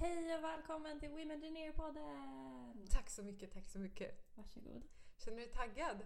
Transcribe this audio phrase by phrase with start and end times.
[0.00, 2.86] Hej och välkommen till Womengineer-podden!
[2.90, 4.24] Tack så mycket, tack så mycket.
[4.34, 4.82] Varsågod.
[5.18, 5.96] Känner du dig taggad?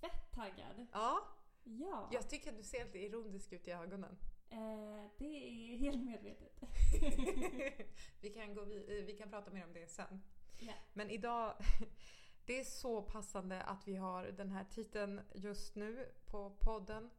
[0.00, 0.86] Fett taggad!
[0.92, 1.18] Ja.
[1.64, 4.16] Ja, Jag tycker att du ser lite ironisk ut i ögonen.
[4.50, 6.60] Eh, det är helt medvetet.
[8.20, 10.22] vi, kan gå vid, eh, vi kan prata mer om det sen.
[10.58, 10.72] Ja.
[10.92, 11.54] Men idag,
[12.46, 17.10] det är så passande att vi har den här titeln just nu på podden.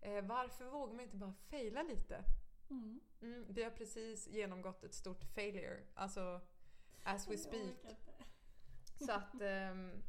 [0.00, 2.24] Eh, varför vågar man inte bara fejla lite?
[2.70, 3.00] Mm.
[3.22, 6.40] Mm, vi har precis genomgått ett stort failure, alltså
[7.02, 7.76] as we speak.
[9.06, 10.02] Så att ehm,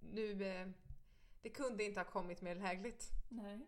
[0.00, 0.34] nu,
[1.42, 3.10] det kunde inte ha kommit mer lägligt.
[3.28, 3.66] Nej.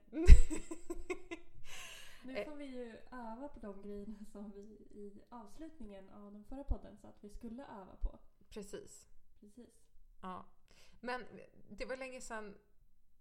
[2.25, 2.45] Nu Eh.
[2.49, 4.61] får vi ju öva på de grejerna som vi
[4.91, 8.19] i avslutningen av den förra podden sa att vi skulle öva på.
[8.49, 9.09] Precis.
[9.41, 9.83] Precis.
[10.23, 10.45] Ja.
[11.01, 11.25] Men
[11.71, 12.59] det var länge sedan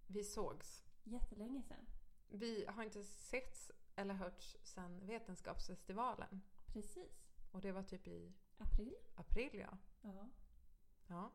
[0.06, 0.84] vi sågs.
[1.04, 1.86] Jättelänge sedan.
[2.28, 6.40] Vi har inte setts eller hörts sedan Vetenskapsfestivalen.
[6.66, 7.26] Precis.
[7.52, 8.94] Och det var typ i April.
[9.14, 9.78] april ja.
[10.02, 10.28] Ja.
[11.06, 11.30] Ja,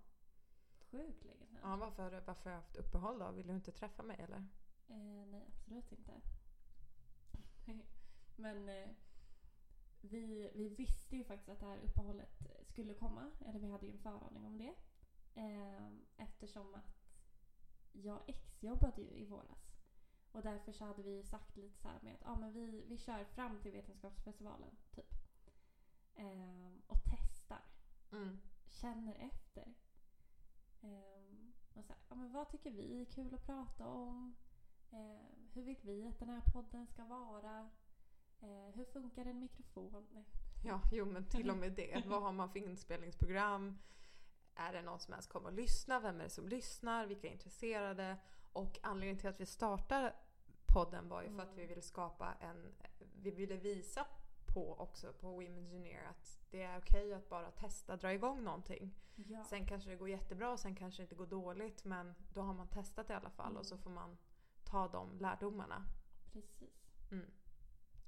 [0.92, 1.60] Sjukt länge sedan.
[1.62, 3.32] ja varför, varför har jag haft uppehåll då?
[3.32, 4.38] Vill du inte träffa mig eller?
[4.88, 6.22] Eh, nej, absolut inte.
[8.36, 8.90] Men eh,
[10.02, 13.32] vi, vi visste ju faktiskt att det här uppehållet skulle komma.
[13.46, 14.74] Eller vi hade ju en föraning om det.
[15.36, 17.06] Eh, eftersom att
[17.92, 19.76] jag exjobbade ju i våras.
[20.32, 22.98] Och därför så hade vi sagt lite så här med att ah, men vi, vi
[22.98, 24.76] kör fram till Vetenskapsfestivalen.
[24.92, 25.14] Typ.
[26.16, 27.62] Eh, och testar.
[28.12, 28.40] Mm.
[28.68, 29.74] Känner efter.
[30.82, 34.36] Ehm, och så här, ja, men vad tycker vi är kul att prata om?
[34.92, 37.70] Ehm, hur vill vi att den här podden ska vara?
[38.42, 40.08] Ehm, hur funkar en mikrofon?
[40.14, 40.26] Nej.
[40.66, 42.04] Ja, jo men till och med det.
[42.08, 43.78] Vad har man för inspelningsprogram?
[44.56, 46.00] Är det någon som ens kommer att lyssna?
[46.00, 47.06] Vem är det som lyssnar?
[47.06, 48.18] Vilka är intresserade?
[48.54, 50.16] Och anledningen till att vi startar
[50.66, 51.68] podden var ju för att vi Mm.
[51.70, 52.74] ville skapa en...
[53.22, 54.06] Vi ville visa
[54.54, 58.96] på också på Women Engineer att det är okej att bara testa, dra igång någonting.
[59.16, 59.44] Ja.
[59.44, 62.54] Sen kanske det går jättebra och sen kanske det inte går dåligt men då har
[62.54, 63.84] man testat i alla fall och så Mm.
[63.84, 64.18] får man
[64.76, 65.84] ta de lärdomarna.
[66.34, 66.92] Precis.
[67.12, 67.32] Mm.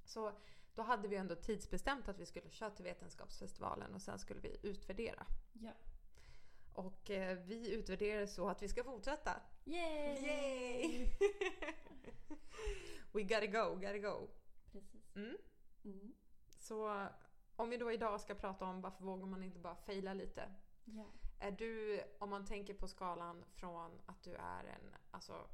[0.06, 0.32] Så
[0.76, 4.58] då hade vi ändå tidsbestämt att vi skulle köra till Vetenskapsfestivalen och sen skulle vi
[4.64, 5.26] utvärdera.
[5.54, 5.72] Ja.
[6.74, 9.42] Och eh, vi utvärderade så att vi ska fortsätta.
[9.66, 10.26] Yay!
[10.26, 11.10] Yay!
[13.12, 14.28] We gotta go, gotta go.
[14.72, 15.16] Precis.
[15.16, 15.38] Mm.
[15.84, 16.14] Mm.
[16.50, 17.08] Så
[17.56, 20.52] om vi då idag ska prata om varför vågar man inte bara fejla lite.
[20.86, 21.06] Ja.
[21.40, 25.48] Är du, om man tänker på skalan från att du är en alltså,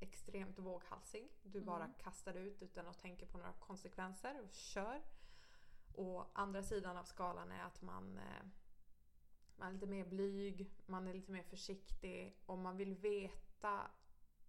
[0.00, 1.28] extremt våghalsig.
[1.42, 1.66] Du Mm.
[1.66, 5.02] bara kastar ut utan att tänka på några konsekvenser och kör.
[5.94, 8.42] Och andra sidan av skalan är att man, eh,
[9.56, 13.90] man är lite mer blyg, man är lite mer försiktig och man vill veta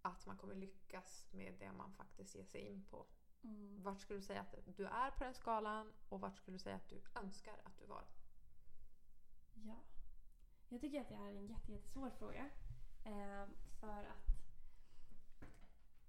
[0.02, 3.06] att man kommer lyckas med det man faktiskt ger sig in på.
[3.42, 3.82] Mm.
[3.82, 6.76] Vart skulle du säga att du är på den skalan och vart skulle du säga
[6.76, 8.04] att du önskar att du var?
[9.54, 9.76] Ja.
[10.68, 12.50] Jag tycker att det är en jätte, jättesvår fråga.
[13.04, 13.46] Eh,
[13.80, 14.31] för att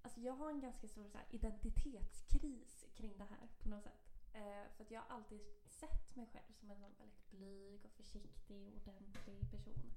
[0.04, 4.14] alltså jag har en ganska stor så här, identitetskris kring det här på något sätt.
[4.34, 7.92] Eh, för att jag har alltid sett mig själv som en sån väldigt blyg och
[7.92, 9.94] försiktig och ordentlig person.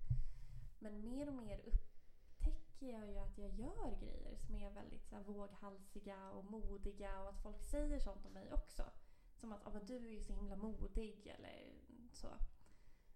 [0.78, 5.16] Men mer och mer upptäcker jag ju att jag gör grejer som är väldigt så
[5.16, 8.84] här, våghalsiga och modiga och att folk säger sånt om mig också.
[9.34, 11.72] Som att ah, men du är ju så himla modig eller
[12.12, 12.28] så.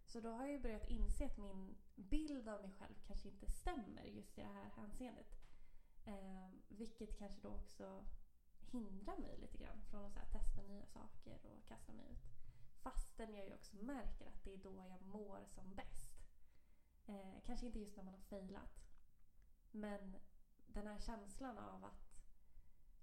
[0.07, 3.47] Så då har jag ju börjat inse att min bild av mig själv kanske inte
[3.47, 5.40] stämmer just i det här hänseendet.
[6.11, 8.05] Eh, vilket kanske då också
[8.61, 12.25] hindrar mig lite grann från att här, testa nya saker och kasta mig ut.
[12.83, 16.11] Fastän jag ju också märker att det är då jag mår som bäst.
[17.07, 18.85] Eh, kanske inte just när man har failat.
[19.71, 20.17] Men
[20.67, 22.23] den här känslan av att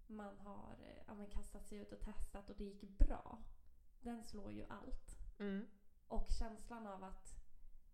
[0.07, 0.75] man har
[1.07, 3.44] ja, men kastat sig ut och testat och det gick bra.
[4.01, 5.17] Den slår ju allt.
[5.40, 5.67] Mm.
[6.08, 7.35] Och känslan av att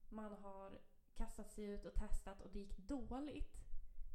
[0.10, 0.82] man har
[1.14, 3.63] kastat sig ut och testat och det gick dåligt.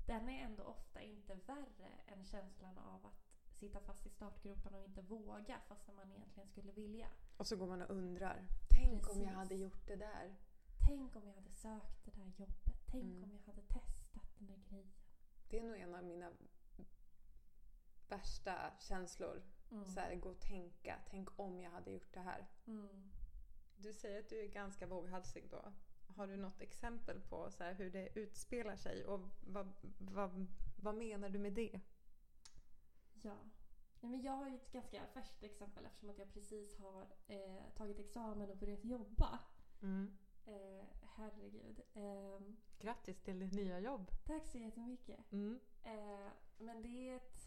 [0.08, 4.84] Den är ändå ofta inte värre än känslan av att sitta fast i startgroparna och
[4.84, 7.08] inte våga fastän man egentligen skulle vilja.
[7.36, 8.46] Och så går man och undrar.
[8.70, 9.22] Tänk om Precis.
[9.22, 10.36] jag hade gjort det där.
[10.86, 12.84] Tänk om jag hade sökt det där jobbet.
[12.86, 13.24] Tänk Mm.
[13.24, 14.92] om jag hade testat den där grejen.
[15.48, 16.32] Det är nog en av mina
[18.08, 19.42] värsta känslor.
[19.70, 19.84] Mm.
[19.84, 20.98] Så här, gå och tänka.
[21.10, 22.46] Tänk om jag hade gjort det här.
[22.66, 23.10] Mm.
[23.76, 25.72] Du säger att du är ganska våghalsig då.
[26.16, 30.46] Har du något exempel på så hur det utspelar sig och vad, vad,
[30.76, 31.80] vad menar du med det?
[33.22, 33.36] Ja.
[34.00, 37.70] Nej, men jag har ju ett ganska färskt exempel eftersom att jag precis har eh,
[37.74, 39.38] tagit examen och börjat jobba.
[39.82, 40.18] Mm.
[40.46, 40.84] Eh,
[41.16, 41.80] herregud.
[41.94, 42.40] Eh,
[42.78, 44.10] Grattis till ditt nya jobb.
[44.24, 45.32] tack så jättemycket.
[45.32, 45.60] Mm.
[45.82, 47.40] Eh, men det är ett,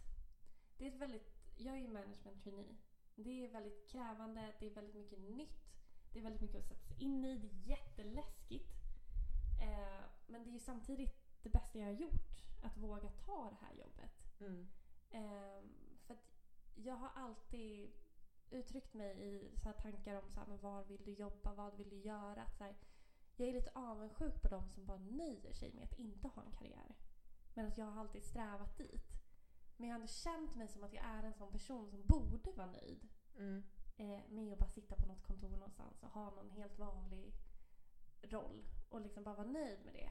[0.77, 1.31] det är ett väldigt...
[1.57, 2.77] Jag är ju management trainee.
[3.15, 5.60] Det är väldigt krävande, det är väldigt mycket nytt.
[6.13, 8.69] Det är väldigt mycket att sätta sig in i, det är jätteläskigt.
[9.61, 12.41] Eh, men det är ju samtidigt det bästa jag har gjort.
[12.63, 14.39] Att våga ta det här jobbet.
[14.39, 14.67] Mm.
[15.11, 16.31] Ehm, för att
[16.75, 17.91] jag har alltid
[18.49, 21.89] uttryckt mig i så tankar om så här, men var vill du jobba, vad vill
[21.89, 22.41] du göra?
[22.41, 22.75] Att så här,
[23.35, 26.51] jag är lite avundsjuk på de som bara nöjer sig med att inte ha en
[26.51, 26.95] karriär.
[27.53, 29.11] Men att jag har alltid strävat dit.
[29.77, 32.51] Men jag har ändå känt mig som att jag är en sån person som borde
[32.51, 33.07] vara nöjd
[33.37, 33.63] Mm.
[34.01, 37.33] Eh, med att bara sitta på något kontor någonstans och ha någon helt vanlig
[38.21, 40.09] roll och liksom bara vara nöjd med det.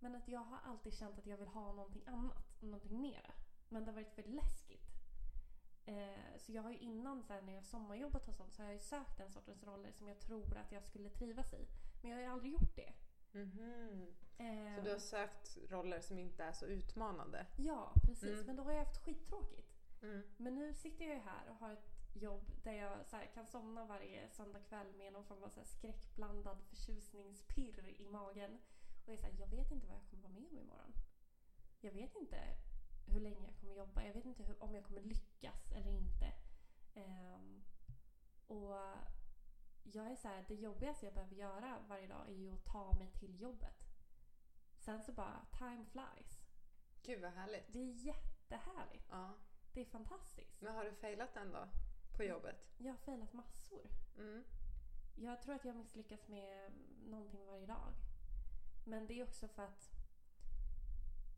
[0.00, 3.32] Men att jag har alltid känt att jag vill ha någonting annat, någonting mera.
[3.68, 4.86] Men det har varit för läskigt.
[5.86, 8.66] Eh, så jag har ju innan så här, när jag sommarjobbat och sånt så har
[8.66, 11.68] jag ju sökt den sortens roller som jag tror att jag skulle trivas i.
[12.02, 12.92] Men jag har ju aldrig gjort det.
[13.32, 14.16] Mhm.
[14.38, 17.46] Eh, Så du har sökt roller som inte är så utmanande?
[17.56, 18.32] Ja, precis.
[18.32, 18.46] Mm.
[18.46, 19.72] Men då har jag haft skittråkigt.
[20.02, 20.22] Mm.
[20.36, 23.46] Men nu sitter jag ju här och har ett jobb där jag så här, kan
[23.46, 28.58] somna varje söndagkväll med någon form av så här, skräckblandad förtjusningspirr i magen.
[29.04, 30.92] Och jag är så här, jag vet inte vad jag kommer vara med om imorgon.
[31.80, 32.56] Jag vet inte
[33.06, 34.04] hur länge jag kommer jobba.
[34.04, 36.32] Jag vet inte hur, om jag kommer lyckas eller inte.
[36.94, 37.62] Ehm,
[38.46, 38.76] och
[39.82, 42.92] jag är så här, det jobbigaste jag behöver göra varje dag är ju att ta
[42.98, 43.86] mig till jobbet.
[44.78, 46.40] Sen så bara, time flies.
[47.02, 47.72] Gud vad härligt.
[47.72, 49.06] Det är jättehärligt.
[49.10, 49.34] Ja.
[49.72, 50.60] Det är fantastiskt.
[50.60, 51.68] Men har du failat än då?
[52.16, 52.56] På jobbet?
[52.78, 53.86] Jag har failat massor.
[54.18, 54.44] Mm.
[55.14, 56.72] Jag tror att jag misslyckas med
[57.06, 57.92] någonting varje dag.
[58.84, 59.90] Men det är också för att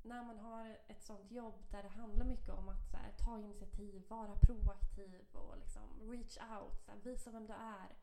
[0.02, 4.04] när man har ett sånt jobb där det handlar mycket om att här, ta initiativ,
[4.08, 7.96] vara proaktiv och liksom reach out, här, visa vem du är.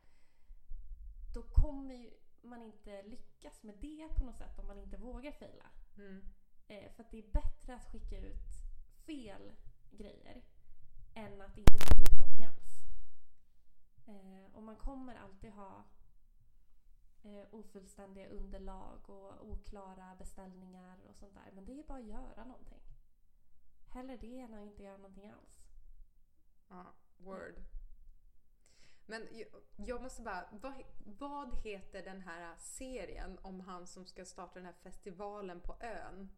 [1.34, 2.10] Då kommer
[2.42, 5.70] man inte lyckas med det på något sätt om man inte vågar faila.
[5.96, 6.24] Mm.
[6.68, 8.52] Eh, för att det är bättre att skicka ut
[9.06, 9.52] fel
[9.90, 10.42] grejer
[11.16, 12.80] än att inte skicka ut någonting alls.
[14.06, 15.84] Eh, och man kommer alltid ha
[17.22, 21.52] eh, ofullständiga underlag och oklara beställningar och sånt där.
[21.52, 22.82] Men det är bara att göra någonting.
[23.88, 25.66] Hellre det än att inte göra någonting alls.
[26.68, 27.62] Ja, word.
[29.06, 29.28] Men
[29.76, 34.64] jag, måste bara, vad, vad heter den här serien om han som ska starta den
[34.64, 36.30] här festivalen på ön?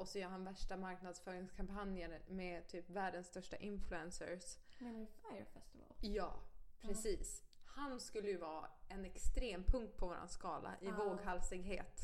[0.00, 4.58] Och så gör han värsta marknadsföringskampanjen med typ världens största influencers.
[4.78, 5.88] Menar du Fire Festival?
[6.00, 6.40] Ja,
[6.80, 7.44] precis.
[7.64, 10.96] Han skulle ju vara en extrem punkt på våran skala i Ja.
[10.96, 12.00] våghalsighet.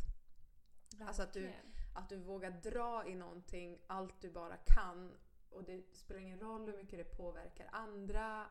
[1.01, 1.67] Alltså att du- Verkligen.
[1.95, 5.13] Att du vågar dra i någonting allt du bara kan
[5.51, 8.47] och det spelar ingen roll hur mycket det påverkar andra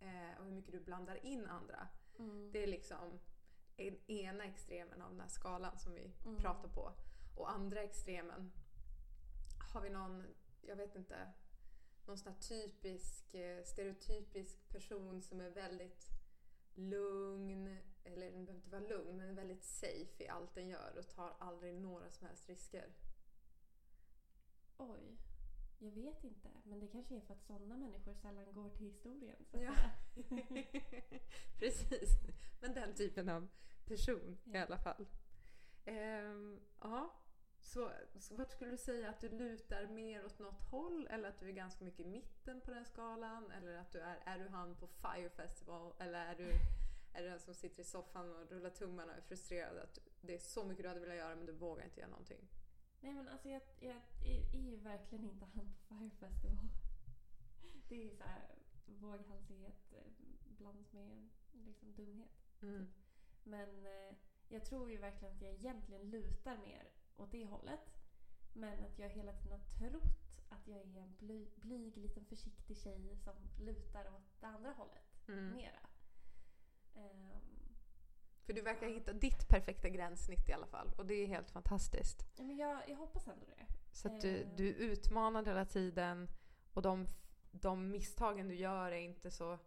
[0.00, 1.88] eh, och hur mycket du blandar in andra.
[2.18, 2.50] Mm.
[2.52, 3.18] Det är liksom
[3.76, 6.36] en, ena extremen av den här skalan som vi Mm.
[6.36, 6.92] pratar på.
[7.36, 8.52] Och andra extremen
[9.78, 10.26] har vi någon,
[10.60, 11.32] jag vet inte,
[12.06, 16.08] någon sån här typisk, eh, stereotypisk person som är väldigt
[16.74, 21.08] lugn, eller den behöver inte vara lugn, men väldigt safe i allt den gör och
[21.08, 22.92] tar aldrig några som helst risker.
[24.76, 25.18] Oj.
[25.78, 26.48] Jag vet inte.
[26.64, 29.44] Men det kanske är för att sådana människor sällan går till historien.
[29.50, 29.74] Så Ja.
[31.58, 32.10] Precis.
[32.60, 33.48] Men den typen av
[33.84, 34.64] person i Ja.
[34.66, 35.06] alla fall.
[35.84, 37.14] Ehm, ja.
[37.68, 41.38] Så, så vart skulle du säga att du lutar mer åt något håll eller att
[41.38, 43.50] du är ganska mycket i mitten på den skalan?
[43.50, 45.92] Eller att du är, är du han på Fire Festival?
[45.98, 46.50] Eller är du,
[47.12, 50.34] är du den som sitter i soffan och rullar tummarna och är frustrerad att det
[50.34, 52.48] är så mycket du hade velat göra men du vågar inte göra någonting?
[53.00, 56.68] Nej men alltså jag, jag är, är ju verkligen inte han på Fire Festival.
[57.88, 58.54] Det är så här
[58.86, 60.12] våghalsighet eh,
[60.44, 62.62] blandas med liksom dumhet.
[62.62, 62.86] Mm.
[63.42, 64.16] Men eh,
[64.48, 67.80] jag tror ju verkligen att jag egentligen lutar mer åt det hållet.
[68.52, 70.02] Men att jag hela tiden har trott
[70.48, 75.02] att jag är en bly, blyg liten försiktig tjej som lutar åt det andra hållet
[75.28, 75.52] Mm.
[75.52, 75.80] mera.
[76.94, 77.40] Ehm,
[78.44, 82.26] För du verkar hitta ditt perfekta gränssnitt i alla fall och det är helt fantastiskt.
[82.36, 83.66] ja, men jag, jag hoppas ändå det.
[83.92, 84.48] Så att du, Eh.
[84.56, 86.28] du är utmanad hela tiden
[86.72, 87.06] och de,
[87.50, 89.58] de misstagen du gör är inte så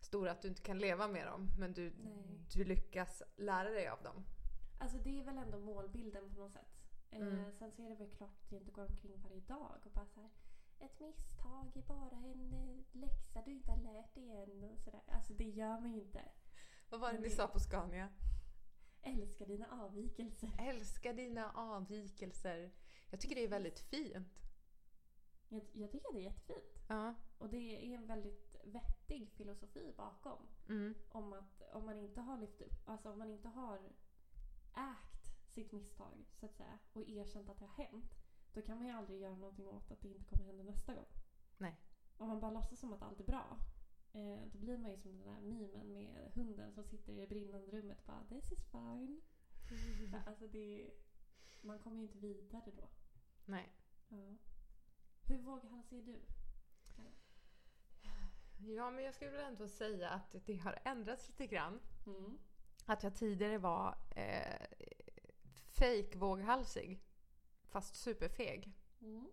[0.00, 1.48] stora att du inte kan leva med dem.
[1.58, 2.40] Men du, Nej.
[2.54, 4.24] du lyckas lära dig av dem.
[4.78, 6.68] Alltså det är väl ändå målbilden på något sätt.
[7.10, 7.52] Eh, Mm.
[7.58, 10.06] Sen så är det väl klart att jag inte går omkring varje dag och bara
[10.06, 10.30] så här.
[10.78, 15.02] Ett misstag är bara en eh, läxa du inte har lärt dig än och sådär.
[15.06, 16.22] Alltså det gör man ju inte.
[16.90, 18.08] Vad var det ni sa på Scania?
[19.02, 20.50] Älskar dina avvikelser.
[20.58, 22.72] Älska dina avvikelser.
[23.10, 24.28] Jag tycker det är väldigt fint.
[25.48, 26.84] Jag, jag tycker det är jättefint.
[26.88, 27.14] Ja.
[27.38, 30.46] och det är en väldigt vettig filosofi bakom.
[30.68, 30.94] Mm.
[31.08, 33.80] Om att om man inte har lyft upp, alltså om man inte har
[34.76, 38.12] ägt sitt misstag så att säga och erkänt att det har hänt.
[38.52, 41.08] Då kan man ju aldrig göra någonting åt att det inte kommer hända nästa gång.
[41.58, 41.80] Nej.
[42.16, 43.58] Om man bara låtsas som att allt är bra.
[44.12, 47.26] Eh, då blir man ju som den där memen med hunden som sitter i det
[47.26, 49.20] brinnande rummet och bara “This is fine”.
[50.26, 50.90] Alltså det,
[51.60, 52.88] man kommer ju inte vidare då.
[53.44, 53.72] Nej.
[54.08, 54.36] Ja.
[55.24, 56.20] Hur våghalsig är du?
[58.58, 61.80] Ja, men jag skulle väl ändå säga att det har ändrats lite grann.
[62.06, 62.38] Mm.
[62.86, 64.66] Att jag tidigare var eh,
[65.68, 67.02] fake våghalsig
[67.68, 68.72] fast superfeg.
[69.00, 69.28] Mm.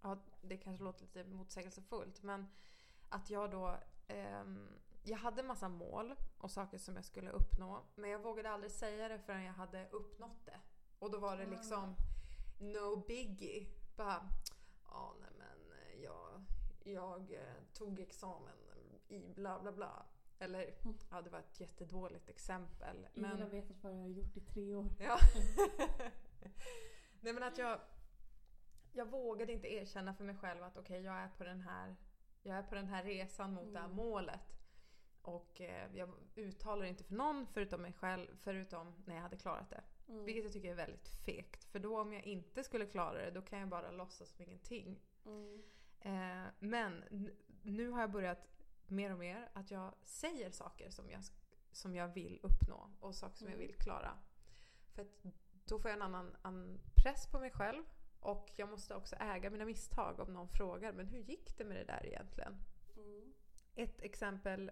[0.00, 2.46] Ja, det kanske låter lite motsägelsefullt men
[3.08, 3.76] att jag då
[4.08, 4.68] ehm,
[5.02, 9.08] jag hade massa mål och saker som jag skulle uppnå men jag vågade aldrig säga
[9.08, 10.60] det förrän jag hade uppnått det.
[10.98, 11.94] Och då var det liksom
[12.58, 13.66] no biggie.
[13.96, 14.28] Bara,
[14.84, 16.44] ja nej men eh, jag,
[16.84, 18.54] jag eh, tog examen
[19.08, 20.06] i bla bla bla.
[20.38, 20.96] Eller, Mm.
[21.10, 22.96] ja det var ett jättedåligt exempel.
[22.96, 24.86] Ingen Men, har vetat vad jag har gjort i tre år.
[24.98, 25.18] Ja.
[27.20, 27.80] Nej men att jag,
[28.92, 31.96] jag vågade inte erkänna för mig själv att okej jag är på den här
[32.42, 33.96] jag är på den här resan mot det här Mm.
[33.96, 34.58] målet.
[35.22, 39.70] Och eh, jag uttalar inte för någon förutom mig själv, förutom när jag hade klarat
[39.70, 39.82] det.
[40.08, 40.24] Mm.
[40.24, 41.64] Vilket jag tycker är väldigt fegt.
[41.64, 45.00] För då om jag inte skulle klara det, då kan jag bara låtsas som ingenting.
[45.26, 45.62] Mm.
[46.00, 47.04] Eh, men
[47.62, 48.48] nu har jag börjat
[48.90, 51.20] mer och mer att jag säger saker som jag,
[51.72, 53.66] som jag vill uppnå och saker som jag Mm.
[53.66, 54.18] vill klara.
[54.94, 55.24] För att
[55.64, 57.84] då får jag en annan, annan press på mig själv
[58.20, 61.76] och jag måste också äga mina misstag om någon frågar men hur gick det med
[61.76, 62.56] det där egentligen?
[62.96, 63.34] Mm.
[63.74, 64.70] Ett exempel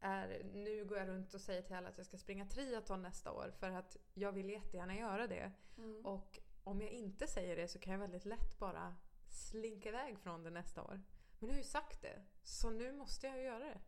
[0.00, 3.32] är, nu går jag runt och säger till alla att jag ska springa triathlon nästa
[3.32, 5.52] år för att jag vill jättegärna göra det.
[5.78, 6.06] Mm.
[6.06, 8.96] Och om jag inte säger det så kan jag väldigt lätt bara
[9.28, 11.00] slinka iväg från det nästa år.
[11.42, 13.80] Men nu har ju sagt det, så nu måste jag ju göra det.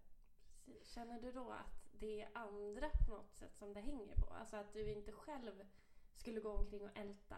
[0.85, 4.27] Känner du då att det är andra på något sätt som det hänger på?
[4.27, 5.67] Alltså att du inte själv
[6.15, 7.37] skulle gå omkring och älta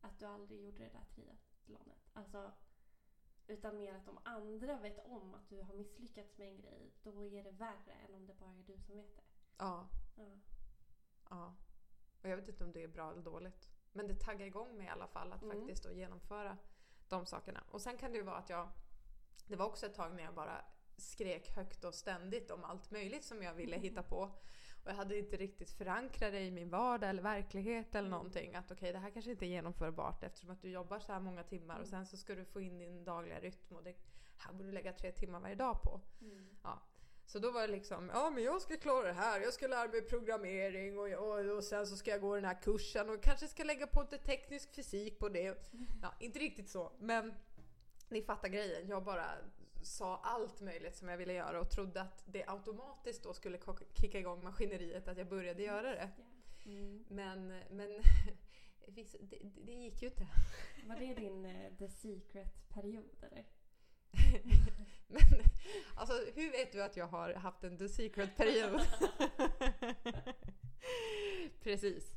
[0.00, 2.10] att du aldrig gjorde det där triathlonet?
[2.12, 2.52] Alltså,
[3.46, 7.24] utan mer att om andra vet om att du har misslyckats med en grej, då
[7.24, 9.22] är det värre än om det bara är du som vet det.
[9.58, 10.38] Ja, Ja.
[11.30, 11.54] ja.
[12.22, 13.68] Och jag vet inte om det är bra eller dåligt.
[13.92, 15.58] Men det taggar igång mig i alla fall att Mm.
[15.58, 16.58] faktiskt då genomföra
[17.08, 17.64] de sakerna.
[17.70, 18.68] Och sen kan det ju vara att jag...
[19.46, 20.64] Det var också ett tag när jag bara
[20.96, 24.18] skrek högt och ständigt om allt möjligt som jag ville hitta på.
[24.84, 28.54] Och jag hade inte riktigt förankrat det i min vardag eller verklighet eller någonting.
[28.54, 31.42] Att okej, det här kanske inte är genomförbart eftersom att du jobbar så här många
[31.42, 33.94] timmar och sen så ska du få in din dagliga rytm och det
[34.36, 36.00] här borde du lägga tre timmar varje dag på.
[36.20, 36.48] Mm.
[37.26, 39.88] Så då var det liksom, ja men jag ska klara det här, jag ska lära
[39.88, 43.48] mig programmering och, och, och sen så ska jag gå den här kursen och kanske
[43.48, 45.72] ska lägga på lite teknisk fysik på det.
[46.02, 47.34] Ja, inte riktigt så, men
[48.12, 48.88] ni fattar grejen.
[48.88, 49.26] Jag bara
[49.82, 53.58] sa allt möjligt som jag ville göra och trodde att det automatiskt då skulle
[53.94, 56.10] kicka igång maskineriet att jag började göra det.
[56.66, 57.04] Mm.
[57.08, 57.88] Men, men
[58.86, 59.06] det,
[59.66, 60.26] det gick ju inte.
[60.86, 63.44] Var det din eh, The Secret-period eller?
[65.06, 65.22] Men
[65.94, 68.80] alltså hur vet du att jag har haft en The Secret-period?
[71.62, 72.14] Precis.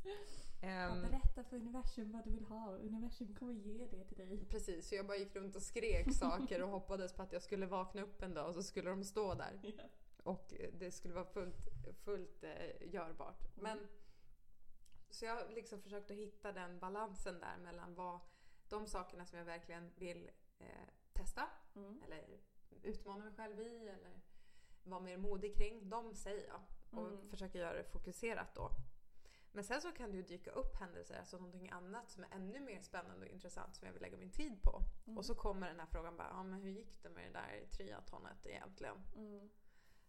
[0.66, 4.46] Ehm, berätta för universum vad du vill ha och universum kommer ge det till dig.
[4.50, 7.66] precis, så jag bara gick runt och skrek saker och hoppades på att jag skulle
[7.66, 9.60] vakna upp en dag och så skulle de stå där.
[9.64, 9.84] Ja.
[10.24, 11.68] Och det skulle vara fullt,
[12.04, 13.56] fullt eh, görbart.
[13.56, 13.80] Men,
[15.10, 18.20] så jag liksom försökt att hitta den balansen där mellan vad,
[18.70, 20.68] de sakerna som jag verkligen vill eh,
[21.14, 21.44] testa
[21.76, 22.02] Mm.
[22.06, 22.24] eller
[22.84, 24.22] utmana mig själv i eller
[24.84, 25.90] vara mer modig kring.
[25.90, 26.62] De säger jag
[27.00, 27.30] och Mm.
[27.30, 28.70] försöker göra det fokuserat då.
[29.56, 32.60] Men sen så kan det ju dyka upp händelser, alltså någonting annat som är ännu
[32.60, 34.84] mer spännande och intressant som jag vill lägga min tid på.
[35.06, 35.18] Mm.
[35.18, 37.66] Och så kommer den här frågan bara, ja men hur gick det med det där
[37.72, 38.98] triathonet egentligen?
[39.16, 39.50] Mm.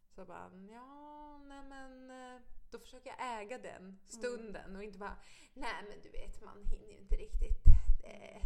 [0.09, 5.17] Så bara, ja nej men eh, då försöker jag äga den stunden och inte bara,
[5.55, 7.65] nej men du vet man hinner ju inte riktigt.
[8.03, 8.43] Det är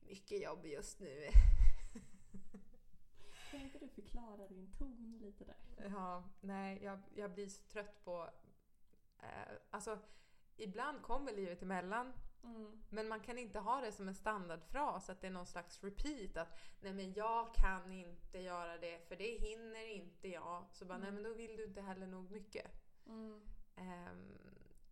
[0.00, 1.28] mycket jobb just nu.
[3.50, 5.90] Kan inte du förklara din ton lite där?
[5.90, 8.30] Ja, nej, jag, jag blir så trött på...
[9.18, 9.98] Eh, alltså,
[10.60, 12.12] ibland kommer livet emellan,
[12.44, 12.82] Mm.
[12.88, 16.36] men man kan inte ha det som en standardfras, att det är någon slags repeat.
[16.36, 20.64] Att nej men jag kan inte göra det, för det hinner inte jag.
[20.72, 21.22] Så bara, nej Mm.
[21.22, 22.66] men då vill du inte heller nog mycket.
[23.06, 23.40] Mm.
[23.76, 24.38] Ehm,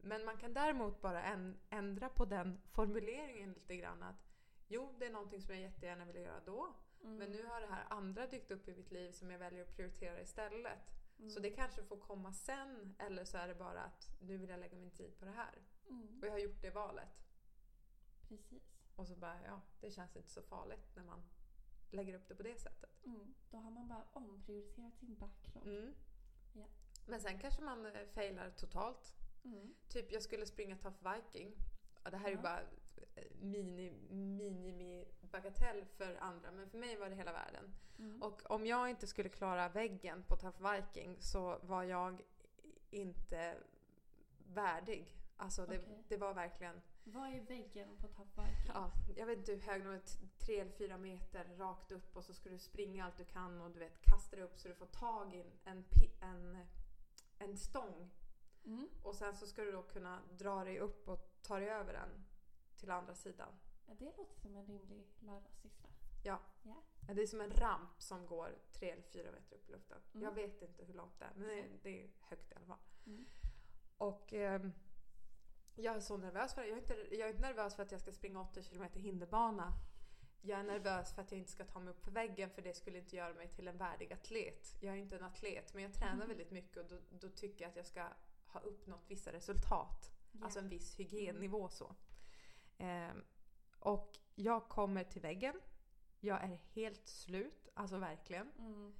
[0.00, 1.22] men man kan däremot bara
[1.70, 4.02] ändra på den formuleringen lite grann.
[4.02, 4.28] Att
[4.68, 7.16] jo, det är någonting som jag jättegärna vill göra då, Mm.
[7.16, 9.76] men nu har det här andra dykt upp i mitt liv som jag väljer att
[9.76, 10.78] prioritera istället.
[11.18, 11.30] Mm.
[11.30, 14.60] Så det kanske får komma sen eller så är det bara att nu vill jag
[14.60, 15.62] lägga min tid på det här.
[15.88, 16.18] Mm.
[16.20, 17.24] Och jag har gjort det valet.
[18.28, 18.62] Precis.
[18.96, 21.22] Och så bara, ja, det känns inte så farligt när man
[21.90, 23.04] lägger upp det på det sättet.
[23.04, 23.34] Mm.
[23.50, 25.66] Då har man bara omprioriterat sin backlog.
[25.66, 25.94] Mm.
[26.52, 26.66] Ja.
[27.06, 29.14] Men sen kanske man eh, failar totalt.
[29.44, 29.74] Mm.
[29.88, 31.54] Typ jag skulle springa Tough Viking.
[32.04, 32.42] Ja, det här är ju Ja.
[32.42, 32.60] bara
[33.40, 37.74] mini, minimi bagatell för andra men för mig var det hela världen.
[37.98, 38.22] Mm.
[38.22, 42.20] Och om jag inte skulle klara väggen på Tough Viking så var jag
[42.90, 43.56] inte
[44.52, 45.14] värdig.
[45.36, 46.04] Alltså det, Okej.
[46.08, 48.70] det var verkligen, Vad är väggen på Tough Viking?
[48.74, 52.34] ja, jag vet inte hur hög, t- tre eller fyra meter rakt upp och så
[52.34, 54.86] ska du springa allt du kan och du vet kasta dig upp så du får
[54.86, 55.84] tag i en,
[56.20, 56.58] en,
[57.38, 58.10] en stång
[58.64, 58.88] Mm.
[59.02, 62.08] och sen så ska du då kunna dra dig upp och ta dig över den
[62.78, 63.52] till andra sidan.
[63.86, 65.88] Ja, det låter som en rimlig lördagssyssla.
[66.24, 66.40] Ja.
[66.62, 69.98] Ja, Det är som en ramp som går tre eller fyra meter upp i luften.
[70.14, 70.24] Mm.
[70.24, 72.66] Jag vet inte hur långt det är, men det är, det är högt i alla
[72.66, 72.78] fall.
[73.06, 73.26] Mm.
[73.98, 74.72] Och ehm,
[75.74, 76.68] jag är så nervös för det.
[76.68, 79.72] Jag är, inte, jag är inte nervös för att jag ska springa 80 km hinderbana.
[80.40, 82.74] Jag är nervös för att jag inte ska ta mig upp för väggen för det
[82.74, 84.76] skulle inte göra mig till en värdig atlet.
[84.80, 86.28] Jag är inte en atlet men jag tränar Mm.
[86.28, 88.08] väldigt mycket och då, då tycker jag att jag ska
[88.46, 90.10] ha uppnått vissa resultat.
[90.32, 90.44] Ja.
[90.44, 91.94] Alltså en viss hygiennivå så.
[92.78, 93.24] Ehm,
[93.78, 95.60] och jag kommer till väggen.
[96.20, 98.52] Jag är helt slut, alltså verkligen.
[98.58, 98.94] Mm.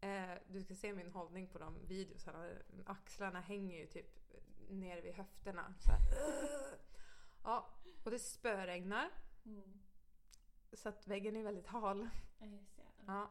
[0.00, 2.48] Eh, du ska se min hållning på de videosarna.
[2.86, 4.20] Axlarna hänger ju typ
[4.68, 5.74] ner vid höfterna.
[7.42, 7.70] Ja,
[8.04, 9.10] och det spöregnar.
[9.44, 9.80] Mm.
[10.72, 12.08] Så att väggen är väldigt hal.
[13.06, 13.30] Ja.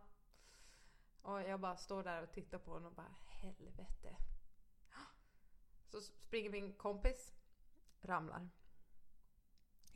[1.21, 4.15] Och jag bara står där och tittar på den och bara helvete.
[5.87, 7.33] Så springer min kompis,
[8.01, 8.49] ramlar.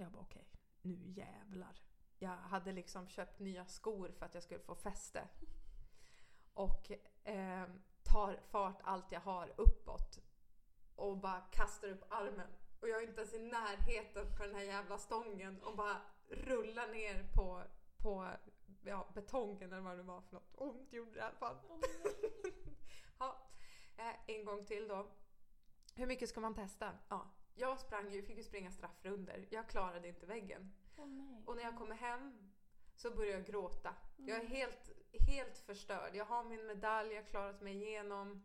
[0.04, 0.48] Jag bara okej,
[0.82, 1.82] nu jävlar.
[2.20, 5.28] Jag hade liksom köpt nya skor för att jag skulle få fäste.
[6.54, 6.92] Och
[7.24, 7.68] eh,
[8.04, 10.20] tar fart allt jag har uppåt.
[10.96, 12.48] Och bara kastar upp armen.
[12.82, 16.88] Och jag är inte ens i närheten på den här jävla stången och bara rullar
[16.88, 17.64] ner på,
[17.98, 18.30] på
[18.84, 20.54] ja, betongen eller vad det var för något.
[20.56, 21.58] Ont gjorde det i alla fall.
[23.22, 23.50] Ja,
[23.98, 25.08] eh, en gång till då.
[25.96, 26.92] Hur mycket ska man testa?
[27.10, 29.48] Ja, jag sprang ju, fick ju springa straffrunder.
[29.50, 30.74] Jag klarade inte väggen.
[30.98, 31.44] Nej.
[31.46, 32.52] Och när jag kommer hem
[32.96, 33.96] så börjar jag gråta.
[34.18, 34.52] Jag är Mm.
[34.52, 34.90] helt,
[35.28, 36.16] helt förstörd.
[36.16, 38.44] Jag har min medalj, jag har klarat mig igenom.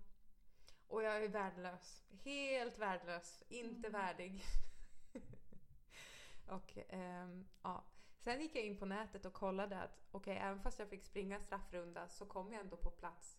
[0.88, 2.04] Och jag är värdelös.
[2.24, 3.42] Helt värdelös.
[3.48, 3.92] Inte Mm.
[4.00, 4.42] värdig.
[6.48, 7.84] och ehm, ja.
[8.18, 11.40] Sen gick jag in på nätet och kollade att okej, även fast jag fick springa
[11.40, 13.38] straffrunda så kom jag ändå på plats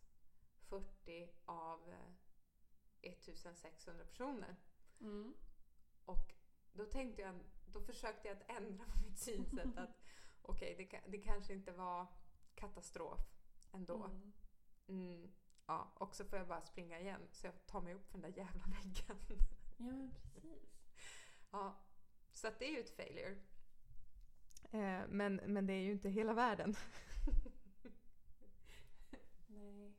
[0.69, 4.55] 40 av eh, 1600 personer.
[5.01, 5.33] Mm.
[6.06, 6.34] Och
[6.74, 10.02] då tänkte jag, då försökte jag att ändra på mitt synsätt att
[10.41, 12.08] okej, det, ka- det kanske inte var
[12.56, 13.20] katastrof
[13.72, 14.04] ändå.
[14.04, 14.32] Mm.
[14.88, 15.32] Mm,
[15.65, 18.32] ja, och så får jag bara springa igen så jag tar mig upp för den
[18.32, 19.18] där jävla väggen.
[19.78, 20.80] Ja, men precis.
[21.52, 21.76] ja,
[22.34, 23.38] så att det är ju ett failure.
[24.72, 26.76] Eh, men, men det är ju inte hela världen.
[29.48, 29.94] Nej.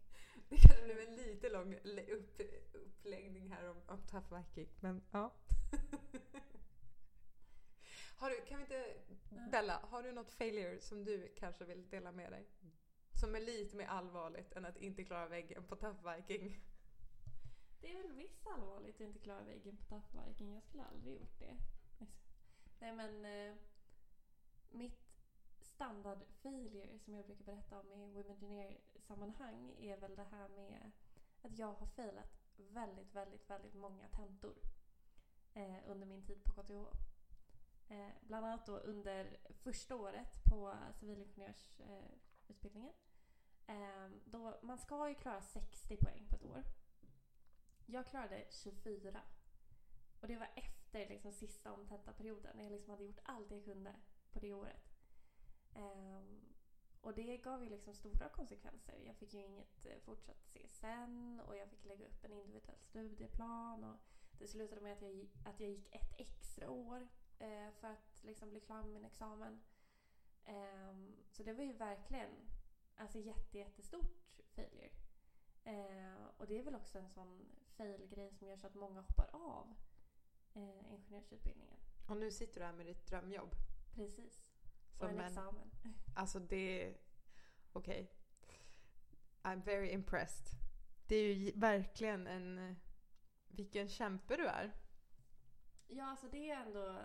[0.48, 1.74] Det kanske blev en lite lång
[2.10, 2.40] upp,
[2.72, 5.34] uppläggning här om, om Tough Viking, men ja.
[8.16, 8.94] har du, kan vi inte,
[9.30, 9.48] Ja.
[9.50, 12.46] Bella, har du något failure som du kanske vill dela med dig?
[13.12, 16.60] Som är lite mer allvarligt än att inte klara väggen på Tough Viking.
[17.80, 20.54] Det är väl visst allvarligt att inte klara väggen på Tough Viking.
[20.54, 21.56] Jag skulle aldrig gjort det.
[22.78, 23.56] Nej men eh,
[24.70, 25.00] mitt
[25.60, 30.90] standard failure som jag brukar berätta om i Women sammanhang är väl det här med
[31.42, 34.54] att jag har failat väldigt, väldigt, väldigt många tentor
[35.56, 36.72] eh, under min tid på KTH.
[37.88, 42.92] Eh, bland annat då under första året på civilingenjörsutbildningen.
[43.66, 46.64] Eh, eh, då, man ska ju klara 60 poäng på ett år.
[47.86, 49.20] Jag klarade 24.
[50.20, 52.56] Och det var efter liksom sista omtentaperioden.
[52.56, 53.94] när Jag liksom hade gjort allt jag kunde
[54.32, 54.92] på det året.
[55.74, 56.40] Um,
[57.00, 58.98] och det gav ju liksom stora konsekvenser.
[59.06, 63.84] Jag fick ju inget eh, fortsatt CSN och jag fick lägga upp en individuell studieplan.
[63.84, 63.96] Och
[64.38, 68.50] det slutade med att jag, att jag gick ett extra år eh, för att liksom
[68.50, 69.60] bli klar med min examen.
[70.44, 72.30] Ehm, så det var ju verkligen
[72.96, 74.90] alltså jätte, jättestort failure.
[75.64, 79.30] Eh, och det är väl också en sån fail-grej som gör så att många hoppar
[79.32, 79.74] av
[80.54, 81.76] eh, ingenjörsutbildningen.
[82.08, 83.54] Och nu sitter du här med ditt drömjobb.
[83.94, 84.46] Precis.
[84.92, 85.70] Och Som en en, examen.
[86.16, 86.94] alltså det...
[87.72, 88.12] Okej.
[89.42, 90.58] I'm very impressed.
[91.06, 92.76] Det är ju verkligen en...
[93.48, 94.72] Vilken kämpe du är.
[95.88, 97.02] Ja, alltså det är ändå...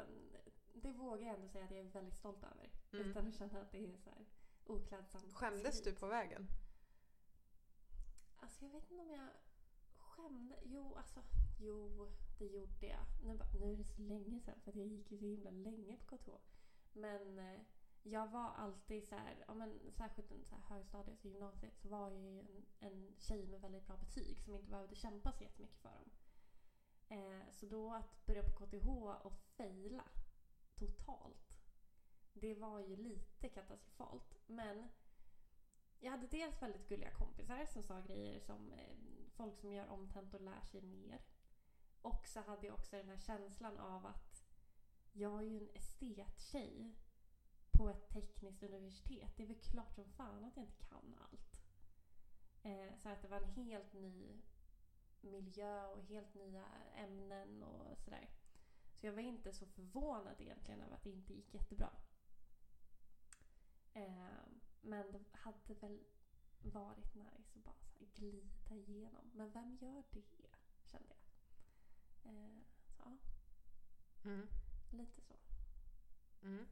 [0.73, 2.69] Det vågar jag ändå säga att jag är väldigt stolt över.
[2.93, 3.10] Mm.
[3.10, 4.25] Utan att känna att det är så här
[4.65, 5.34] oklädsamt.
[5.34, 6.47] Skämdes du på vägen?
[8.36, 9.30] Alltså jag vet inte om jag
[9.95, 10.56] skämde.
[10.63, 11.23] Jo, alltså.
[11.60, 13.06] Jo, det gjorde jag.
[13.23, 16.17] Nu, nu är det så länge sedan för jag gick ju så himla länge på
[16.17, 16.30] KTH.
[16.93, 17.62] Men eh,
[18.04, 21.89] jag var alltid så här, ja men särskilt i så här högstadiet och gymnasiet så
[21.89, 25.43] var jag ju en, en tjej med väldigt bra betyg som inte behövde kämpa så
[25.43, 26.10] jättemycket för dem.
[27.12, 28.88] Eh, så då att börja på KTH
[29.26, 30.04] och fejla
[30.76, 31.60] totalt,
[32.34, 34.38] det var ju lite katastrofalt.
[34.47, 34.88] Men
[36.00, 38.95] jag hade dels väldigt gulliga kompisar som sa grejer som eh,
[39.36, 41.21] folk som gör omtent och lär sig mer.
[42.02, 44.43] Och så hade jag också den här känslan av att
[45.12, 46.95] jag är ju en estettjej
[47.71, 49.34] på ett tekniskt universitet.
[49.38, 51.62] Det är väl klart som fan att jag inte kan allt.
[52.63, 54.41] Eh, så att det var en helt ny
[55.23, 58.29] miljö och helt nya ämnen och sådär.
[58.99, 61.89] Så jag var inte så förvånad egentligen över att det inte gick jättebra.
[63.93, 64.27] Eh,
[64.81, 65.99] men det hade väl
[66.62, 67.75] varit nice att bara
[68.15, 69.31] glida igenom.
[69.34, 70.23] Men vem gör det?
[70.86, 72.34] Kände jag.
[72.34, 73.17] Eh, så ja,
[74.23, 74.47] Mm.
[74.91, 75.34] lite så.
[76.41, 76.67] Mm.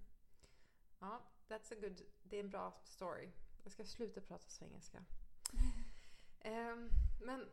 [0.99, 2.01] Ja, that's a good...
[2.23, 3.31] Det är en bra story.
[3.63, 5.03] Jag ska sluta prata svengelska.
[6.41, 6.89] Ehm,
[7.21, 7.49] men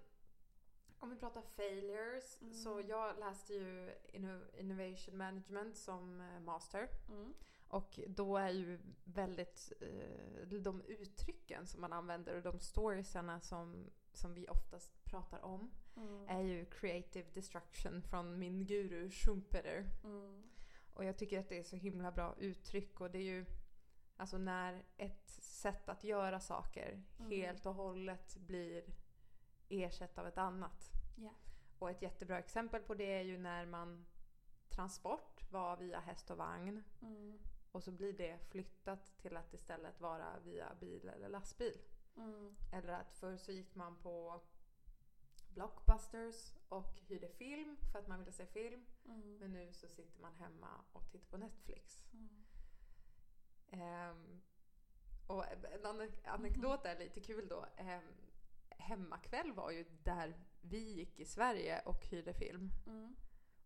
[1.00, 2.38] om vi pratar failures.
[2.40, 2.54] Mm.
[2.54, 6.88] Så jag läste ju inno- Innovation Management som eh, master.
[7.08, 7.34] Mm.
[7.68, 13.90] Och då är ju väldigt eh, de uttrycken som man använder och de storiesarna som,
[14.12, 16.28] som vi oftast pratar om Mm.
[16.28, 19.86] är ju creative destruction från min guru Schumpeter.
[20.04, 20.42] Mm.
[20.94, 23.46] Och jag tycker att det är så himla bra uttryck och det är ju
[24.16, 27.30] alltså när ett sätt att göra saker Mm.
[27.30, 28.84] helt och hållet blir
[29.68, 30.90] ersatt av ett annat.
[31.16, 31.30] Ja.
[31.78, 34.06] Och ett jättebra exempel på det är ju när man
[34.68, 37.38] transport var via häst och vagn Mm.
[37.72, 41.78] och så blir det flyttat till att istället vara via bil eller lastbil.
[42.16, 42.56] Mm.
[42.72, 44.40] Eller att förr så gick man på
[45.54, 48.86] Blockbusters och hyrde film för att man ville se film.
[49.04, 49.38] Mm.
[49.38, 52.02] Men nu så sitter man hemma och tittar på Netflix.
[53.70, 54.40] Ehm,
[55.26, 57.66] och en ane- anekdot är lite kul då.
[57.76, 58.02] Ehm,
[58.78, 62.70] hemmakväll var ju där vi gick i Sverige och hyrde film.
[62.86, 63.16] Mm.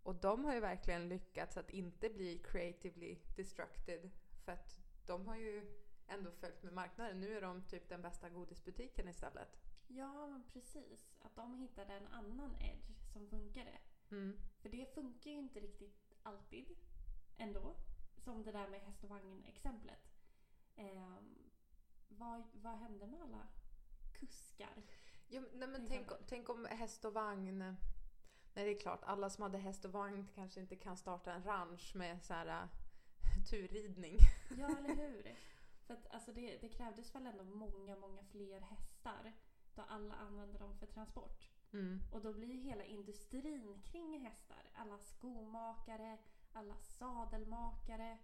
[0.03, 4.11] Och de har ju verkligen lyckats att inte bli creatively destructed.
[4.45, 7.21] För att de har ju ändå följt med marknaden.
[7.21, 9.61] Nu är de typ den bästa godisbutiken istället.
[9.89, 11.15] Ja, men precis.
[11.21, 13.79] Att de hittade en annan edge som funkade.
[14.11, 14.41] Mm.
[14.59, 16.77] För det funkar ju inte riktigt alltid
[17.37, 17.77] ändå.
[18.17, 20.13] Som det där med häst och vagn-exemplet.
[20.77, 21.51] Ehm,
[22.09, 23.49] vad, vad hände med alla
[24.13, 24.83] kuskar?
[25.31, 27.59] Ja, men- nej, men tänk, tänk om häst och vagn...
[28.55, 31.43] Nej, det är klart, alla som hade häst och vagn kanske inte kan starta en
[31.43, 34.19] ranch med så här äh, turridning.
[34.59, 35.35] Ja, eller hur?
[35.87, 39.33] För att alltså det, det krävdes väl ändå många, många fler hästar
[39.75, 41.51] då alla använde dem för transport.
[41.73, 42.03] Mm.
[42.13, 46.19] Och då blir ju hela industrin kring hästar, alla skomakare,
[46.53, 48.19] alla sadelmakare,